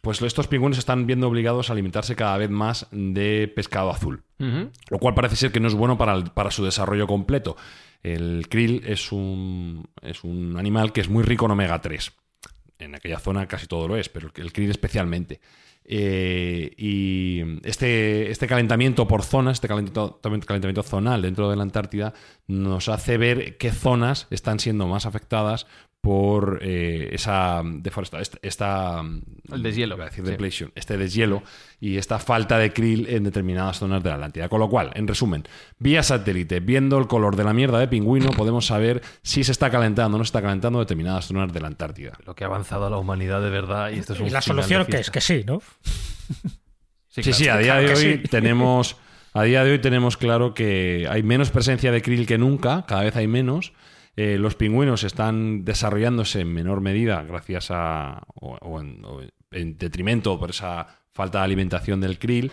[0.00, 4.24] pues estos pingüinos están viendo obligados a alimentarse cada vez más de pescado azul.
[4.90, 7.56] Lo cual parece ser que no es bueno para, el- para su desarrollo completo.
[8.02, 12.10] El krill es un, es un animal que es muy rico en omega 3.
[12.80, 15.40] En aquella zona casi todo lo es, pero el- krill especialmente.
[15.92, 22.12] Eh, y este, este calentamiento por zonas, este calentamiento, calentamiento zonal dentro de la Antártida,
[22.46, 25.66] nos hace ver qué zonas están siendo más afectadas
[26.00, 30.64] por eh, esa deforestación, esta, esta- El deshielo, iba a decir sí.
[30.74, 31.42] este deshielo
[31.78, 34.48] y esta falta de krill en determinadas zonas de la Atlántida.
[34.48, 35.44] Con lo cual, en resumen,
[35.78, 39.70] vía satélite, viendo el color de la mierda de pingüino, podemos saber si se está
[39.70, 42.16] calentando o no se está calentando determinadas zonas de la Antártida.
[42.24, 43.90] Lo que ha avanzado la humanidad de verdad.
[43.90, 45.60] Y, esto es un Y la solución que es que sí, ¿no?
[47.08, 47.36] Sí, claro.
[47.36, 48.28] sí, a día de Claro hoy sí.
[48.30, 48.96] tenemos.
[49.32, 53.02] A día de hoy tenemos claro que hay menos presencia de krill que nunca, cada
[53.02, 53.72] vez hay menos.
[54.16, 58.22] Eh, los pingüinos están desarrollándose en menor medida gracias a.
[58.34, 59.20] o, o en, o
[59.52, 62.50] en detrimento por esa falta de alimentación del krill.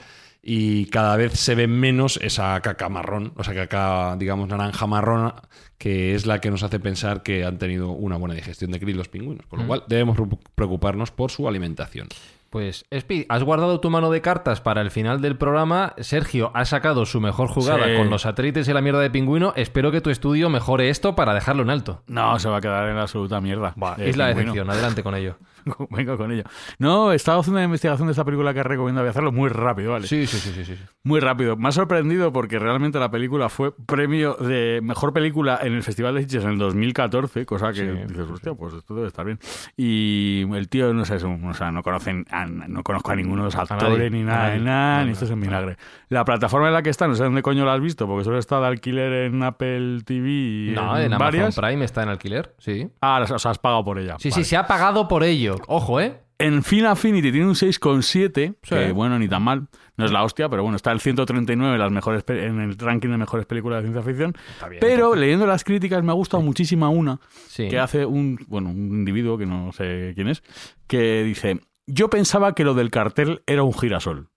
[0.49, 5.33] Y cada vez se ve menos esa caca marrón, o sea, caca, digamos, naranja marrón,
[5.77, 8.95] que es la que nos hace pensar que han tenido una buena digestión de krill
[8.95, 9.45] los pingüinos.
[9.47, 9.67] Con lo Mm.
[9.67, 10.17] cual, debemos
[10.55, 12.07] preocuparnos por su alimentación.
[12.49, 15.93] Pues, Espi, has guardado tu mano de cartas para el final del programa.
[15.99, 17.97] Sergio ha sacado su mejor jugada Sí.
[17.97, 19.53] con los satélites y la mierda de pingüino.
[19.55, 22.03] Espero que tu estudio mejore esto para dejarlo en alto.
[22.07, 23.73] No, se va a quedar en la absoluta mierda.
[23.97, 24.35] Eh, es la pingüino.
[24.53, 24.69] decepción.
[24.69, 25.35] Adelante con ello.
[25.89, 26.43] Vengo con ello.
[26.79, 29.01] No, he estado haciendo una investigación de esta película que recomiendo.
[29.01, 30.07] Voy a hacerlo muy rápido, ¿vale?
[30.07, 30.65] Sí, sí, sí, sí.
[30.65, 30.75] sí.
[31.03, 31.55] Muy rápido.
[31.55, 36.15] Me ha sorprendido porque realmente la película fue premio de mejor película en el Festival
[36.15, 39.39] de Sitges en el 2014, cosa que Sí, dices, hostia, pues esto debe estar bien.
[39.75, 43.15] Y el tío, no sé, es un- o sea, no conocen, a- no conozco a
[43.15, 45.37] ninguno de los actores ni nada, ni nada, ni esto es no.
[45.37, 45.77] vinagre.
[46.09, 48.37] La plataforma en la que está, no sé dónde coño la has visto, porque solo
[48.37, 51.55] está de alquiler en Apple TV y No, en Amazon varias.
[51.55, 52.53] Prime está en alquiler.
[52.57, 52.89] Sí.
[53.01, 54.15] Ah, o sea, has pagado por ella.
[54.19, 54.43] Sí, Vale.
[54.43, 55.56] sí, se ha pagado por ello.
[55.67, 56.21] Ojo, ¿eh?
[56.39, 58.75] En Fin Affinity tiene un 6,7, Sí.
[58.75, 59.67] que bueno, ni tan mal.
[59.95, 63.09] No es la hostia, pero bueno, está el 139 en, las mejores, en el ranking
[63.09, 64.33] de mejores películas de ciencia ficción.
[64.69, 67.67] bien, pero leyendo las críticas me ha gustado muchísima una Sí.
[67.69, 70.43] que hace un, bueno, un individuo que no sé quién es,
[70.85, 74.29] que dice, yo pensaba que lo del cartel era un girasol.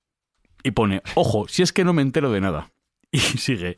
[0.62, 2.71] Y pone, ojo, si es que no me entero de nada.
[3.12, 3.77] Y sigue,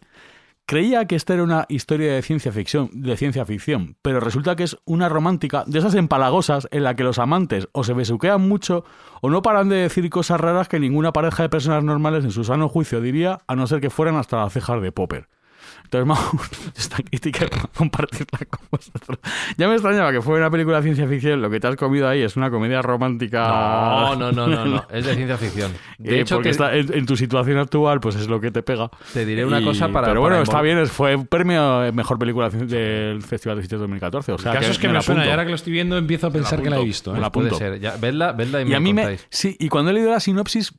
[0.66, 4.64] creía que esta era una historia de ciencia ficción, de ciencia ficción, pero resulta que
[4.64, 8.84] es una romántica de esas empalagosas en la que los amantes o se besuquean mucho
[9.20, 12.44] o no paran de decir cosas raras que ninguna pareja de personas normales en su
[12.44, 15.28] sano juicio diría, a no ser que fueran hasta las cejas de Popper.
[15.92, 19.18] Entonces me gustado esta crítica compartirla con vosotros.
[19.58, 21.42] Ya me extrañaba que fuera una película de ciencia ficción.
[21.42, 23.46] Lo que te has comido ahí es una comedia romántica.
[23.46, 24.84] No, no, no, no, no.
[24.90, 25.72] Es de ciencia ficción.
[25.98, 28.62] De Eh, hecho, porque está en, en tu situación actual, pues es lo que te
[28.62, 28.90] pega.
[29.12, 30.06] te diré una Y- cosa para.
[30.08, 34.32] Pero bueno, para está bien, fue premio mejor película del Festival de Sitges 2014.
[34.32, 35.30] O sea, el caso es que me, la suena y apunto.
[35.32, 37.10] ahora que lo estoy viendo empiezo a pensar que la he visto.
[37.10, 37.14] ¿eh?
[37.14, 37.80] Me la Puede ser.
[37.80, 39.18] Ya, vedla, vedla y, Y me a mí me.
[39.28, 40.72] Sí, y cuando he leído la sinopsis,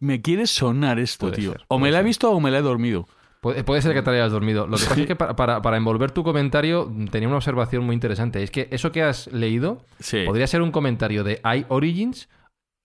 [0.00, 1.52] me quiere sonar esto, Puede tío.
[1.52, 3.08] ser, o me la he visto o me la he dormido.
[3.44, 4.66] Puede, puede ser que te hayas dormido.
[4.66, 7.92] Lo que pasa es que para, para- para envolver tu comentario tenía una observación muy
[7.94, 8.42] interesante.
[8.42, 10.22] Es que eso que has leído Sí.
[10.24, 12.30] podría ser un comentario de iOrigins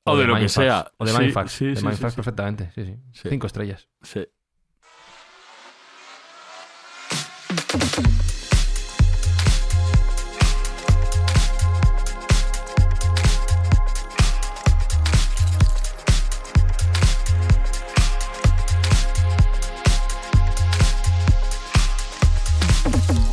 [0.06, 0.92] O de lo que sea.
[0.98, 1.52] O de Mindfax.
[1.54, 2.72] sí, de Mindfax perfectamente.
[2.76, 2.96] Sí, sí.
[3.14, 3.30] Sí.
[3.30, 3.88] Cinco estrellas.
[4.02, 4.28] Sí.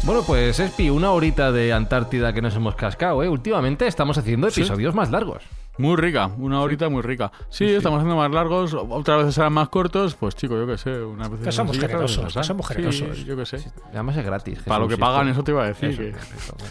[0.06, 3.28] Bueno, pues Espi, una horita de Antártida que nos hemos cascado, ¿eh?
[3.28, 4.60] Últimamente estamos haciendo Sí.
[4.60, 5.42] episodios más largos.
[5.78, 7.32] Muy rica, una horita muy rica.
[7.50, 11.02] Sí, estamos haciendo más largos, otras veces serán más cortos, pues chico, yo qué sé,
[11.02, 13.24] una vez Que somos generosos, que somos Sí, generosos.
[13.24, 13.58] yo qué sé.
[13.92, 14.60] Además es gratis.
[14.64, 15.90] Para lo que pagan, eso te iba a decir.
[15.90, 16.64] Eso, que-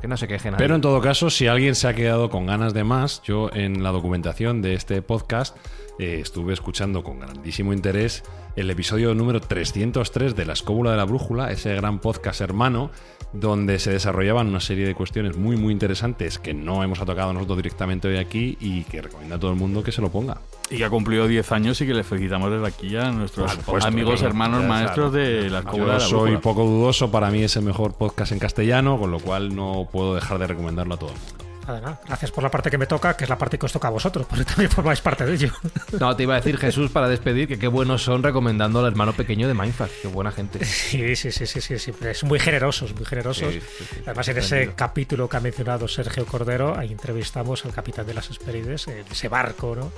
[0.00, 0.64] que no se quejen nadie.
[0.64, 3.82] Pero en todo caso, si alguien se ha quedado con ganas de más, yo en
[3.84, 5.56] la documentación de este podcast
[5.98, 8.22] eh, estuve escuchando con grandísimo interés
[8.56, 12.90] el episodio número 303 de La Escóbula de la Brújula, ese gran podcast hermano,
[13.32, 17.56] donde se desarrollaban una serie de cuestiones muy, muy interesantes que no hemos tocado nosotros
[17.58, 20.38] directamente hoy aquí y que recomiendo a todo el mundo que se lo ponga.
[20.70, 23.88] Y que ha cumplido 10 años y que le felicitamos desde aquí a nuestros supuesto,
[23.88, 24.28] amigos, claro.
[24.28, 26.40] hermanos, maestros de la escuela de la soy brújula.
[26.40, 30.14] poco dudoso, para mí es el mejor podcast en castellano, con lo cual no puedo
[30.14, 31.41] dejar de recomendarlo a todo el mundo.
[31.66, 32.00] Nada, nada.
[32.06, 33.90] Gracias por la parte que me toca, que es la parte que os toca a
[33.90, 35.52] vosotros, porque también formáis parte de ello.
[35.98, 39.12] No, te iba a decir Jesús para despedir que qué buenos son recomendando al hermano
[39.12, 39.92] pequeño de Mindfax.
[40.02, 40.64] Qué buena gente.
[40.64, 41.92] Sí, sí, sí, sí, sí, sí.
[42.02, 43.52] Es muy generosos, muy generosos.
[43.52, 44.00] Sí, sí.
[44.06, 48.30] Además, en ese capítulo que ha mencionado Sergio Cordero, ahí entrevistamos al capitán de las
[48.30, 49.92] Hesperides, en ese barco, ¿no?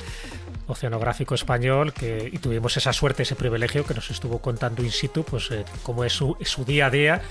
[0.67, 5.25] Oceanográfico español, que, y tuvimos esa suerte, ese privilegio que nos estuvo contando in situ,
[5.25, 7.23] pues eh, cómo es su, es su día a día,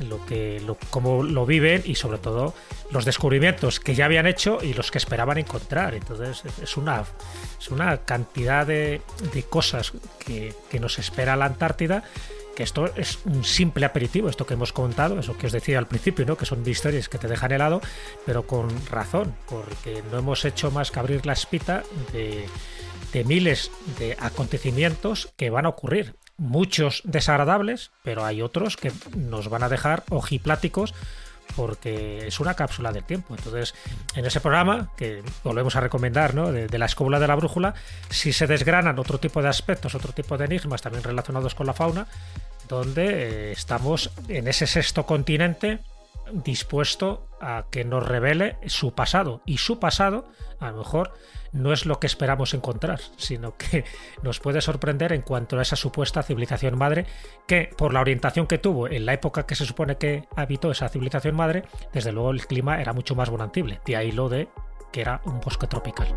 [0.00, 2.54] lo que, lo, cómo lo viven y sobre todo
[2.90, 5.94] los descubrimientos que ya habían hecho y los que esperaban encontrar.
[5.94, 7.04] Entonces, es una,
[7.58, 12.04] es una cantidad de, de cosas que, que nos espera la Antártida
[12.58, 15.86] que esto es un simple aperitivo, esto que hemos contado, eso que os decía al
[15.86, 16.36] principio, ¿no?
[16.36, 17.80] que son historias que te dejan helado,
[18.26, 22.48] pero con razón, porque no hemos hecho más que abrir la espita de,
[23.12, 23.70] de miles
[24.00, 26.16] de acontecimientos que van a ocurrir.
[26.38, 30.94] Muchos desagradables, pero hay otros que nos van a dejar ojipláticos
[31.56, 33.34] porque es una cápsula del tiempo.
[33.34, 33.74] Entonces,
[34.14, 36.52] en ese programa, que volvemos a recomendar, ¿no?
[36.52, 37.74] de, la escóbula de la brújula,
[38.10, 41.72] si se desgranan otro tipo de aspectos, otro tipo de enigmas también relacionados con la
[41.72, 42.06] fauna,
[42.68, 45.80] donde eh, estamos en ese sexto continente
[46.32, 49.42] dispuesto a que nos revele su pasado.
[49.46, 50.28] Y su pasado,
[50.60, 51.12] a lo mejor,
[51.52, 53.84] no es lo que esperamos encontrar, sino que
[54.22, 57.06] nos puede sorprender en cuanto a esa supuesta civilización madre,
[57.46, 60.88] que por la orientación que tuvo en la época que se supone que habitó esa
[60.88, 63.80] civilización madre, desde luego el clima era mucho más bonancible.
[63.84, 64.48] De ahí lo de
[64.92, 66.16] que era un bosque tropical.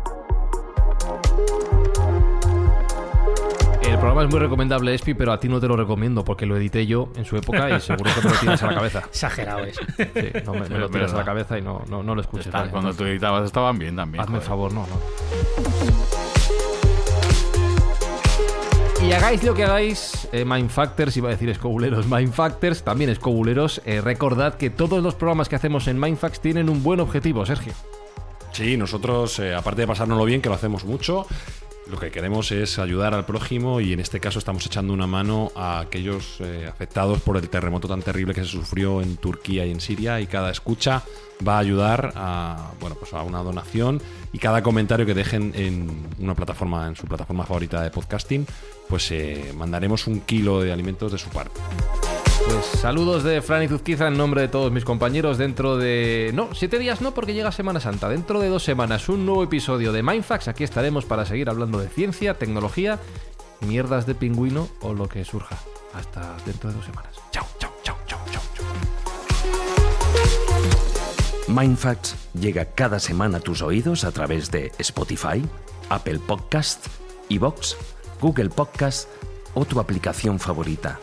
[3.92, 6.56] El programa es muy recomendable, Espi, pero a ti no te lo recomiendo porque lo
[6.56, 8.98] edité yo en su época y seguro que me lo tienes a la cabeza.
[9.10, 9.76] Exagerado es.
[9.76, 12.46] Sí, no, me, me lo tiras a la cabeza y no, no, no lo escuches.
[12.46, 12.70] Está, vale.
[12.70, 14.24] cuando tú editabas estaban bien también.
[14.24, 14.96] Hazme el favor, no, no.
[19.06, 24.00] Y hagáis lo que hagáis, eh, Mindfactors, iba a decir escobuleros, Mindfactors, también escobuleros, eh,
[24.00, 27.74] recordad que todos los programas que hacemos en Mindfax tienen un buen objetivo, Sergio.
[28.52, 31.26] Sí, nosotros, eh, aparte de pasárnoslo bien, que lo hacemos mucho,
[31.90, 35.50] lo que queremos es ayudar al prójimo y en este caso estamos echando una mano
[35.54, 39.70] a aquellos eh, afectados por el terremoto tan terrible que se sufrió en Turquía y
[39.72, 41.02] en Siria y cada escucha
[41.46, 44.00] va a ayudar a, bueno, pues a una donación
[44.32, 48.46] y cada comentario que dejen en una plataforma, en su plataforma favorita de podcasting,
[48.88, 51.60] pues eh, mandaremos un kilo de alimentos de su parte.
[52.52, 56.32] Pues saludos de Fran Zuzquiza en nombre de todos mis compañeros dentro de...
[56.34, 58.10] No, siete días no porque llega Semana Santa.
[58.10, 60.48] Dentro de dos semanas un nuevo episodio de Mindfax.
[60.48, 62.98] Aquí estaremos para seguir hablando de ciencia, tecnología,
[63.60, 65.56] mierdas de pingüino o lo que surja.
[65.94, 67.12] Hasta dentro de dos semanas.
[67.30, 68.20] Chao, chao, chao, chao.
[68.30, 68.42] chao.
[71.48, 75.42] Mindfacts llega cada semana a tus oídos a través de Spotify,
[75.88, 76.86] Apple Podcast,
[77.30, 77.78] Evox,
[78.20, 79.08] Google Podcast
[79.54, 81.00] o tu aplicación favorita.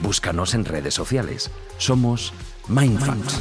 [0.00, 1.50] Búscanos en redes sociales.
[1.76, 2.32] Somos
[2.68, 3.40] Mindfacts.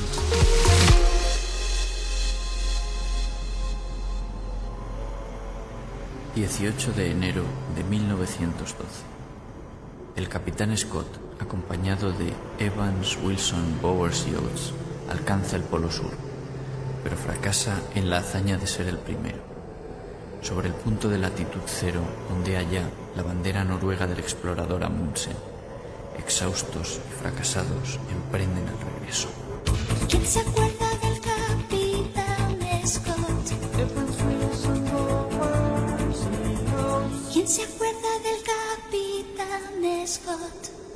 [6.37, 7.43] 18 de enero
[7.75, 8.85] de 1912.
[10.15, 11.07] El capitán Scott,
[11.39, 14.71] acompañado de Evans, Wilson, Bowers y Oates,
[15.09, 16.11] alcanza el Polo Sur,
[17.03, 19.39] pero fracasa en la hazaña de ser el primero.
[20.41, 22.83] Sobre el punto de latitud cero, donde haya
[23.15, 25.35] la bandera noruega del explorador Amundsen,
[26.19, 29.29] exhaustos y fracasados, emprenden el regreso.
[30.09, 33.47] ¿Quién se acuerda del capitán Scott?
[37.33, 40.86] ¿Quién se acuerda del capitán Scott?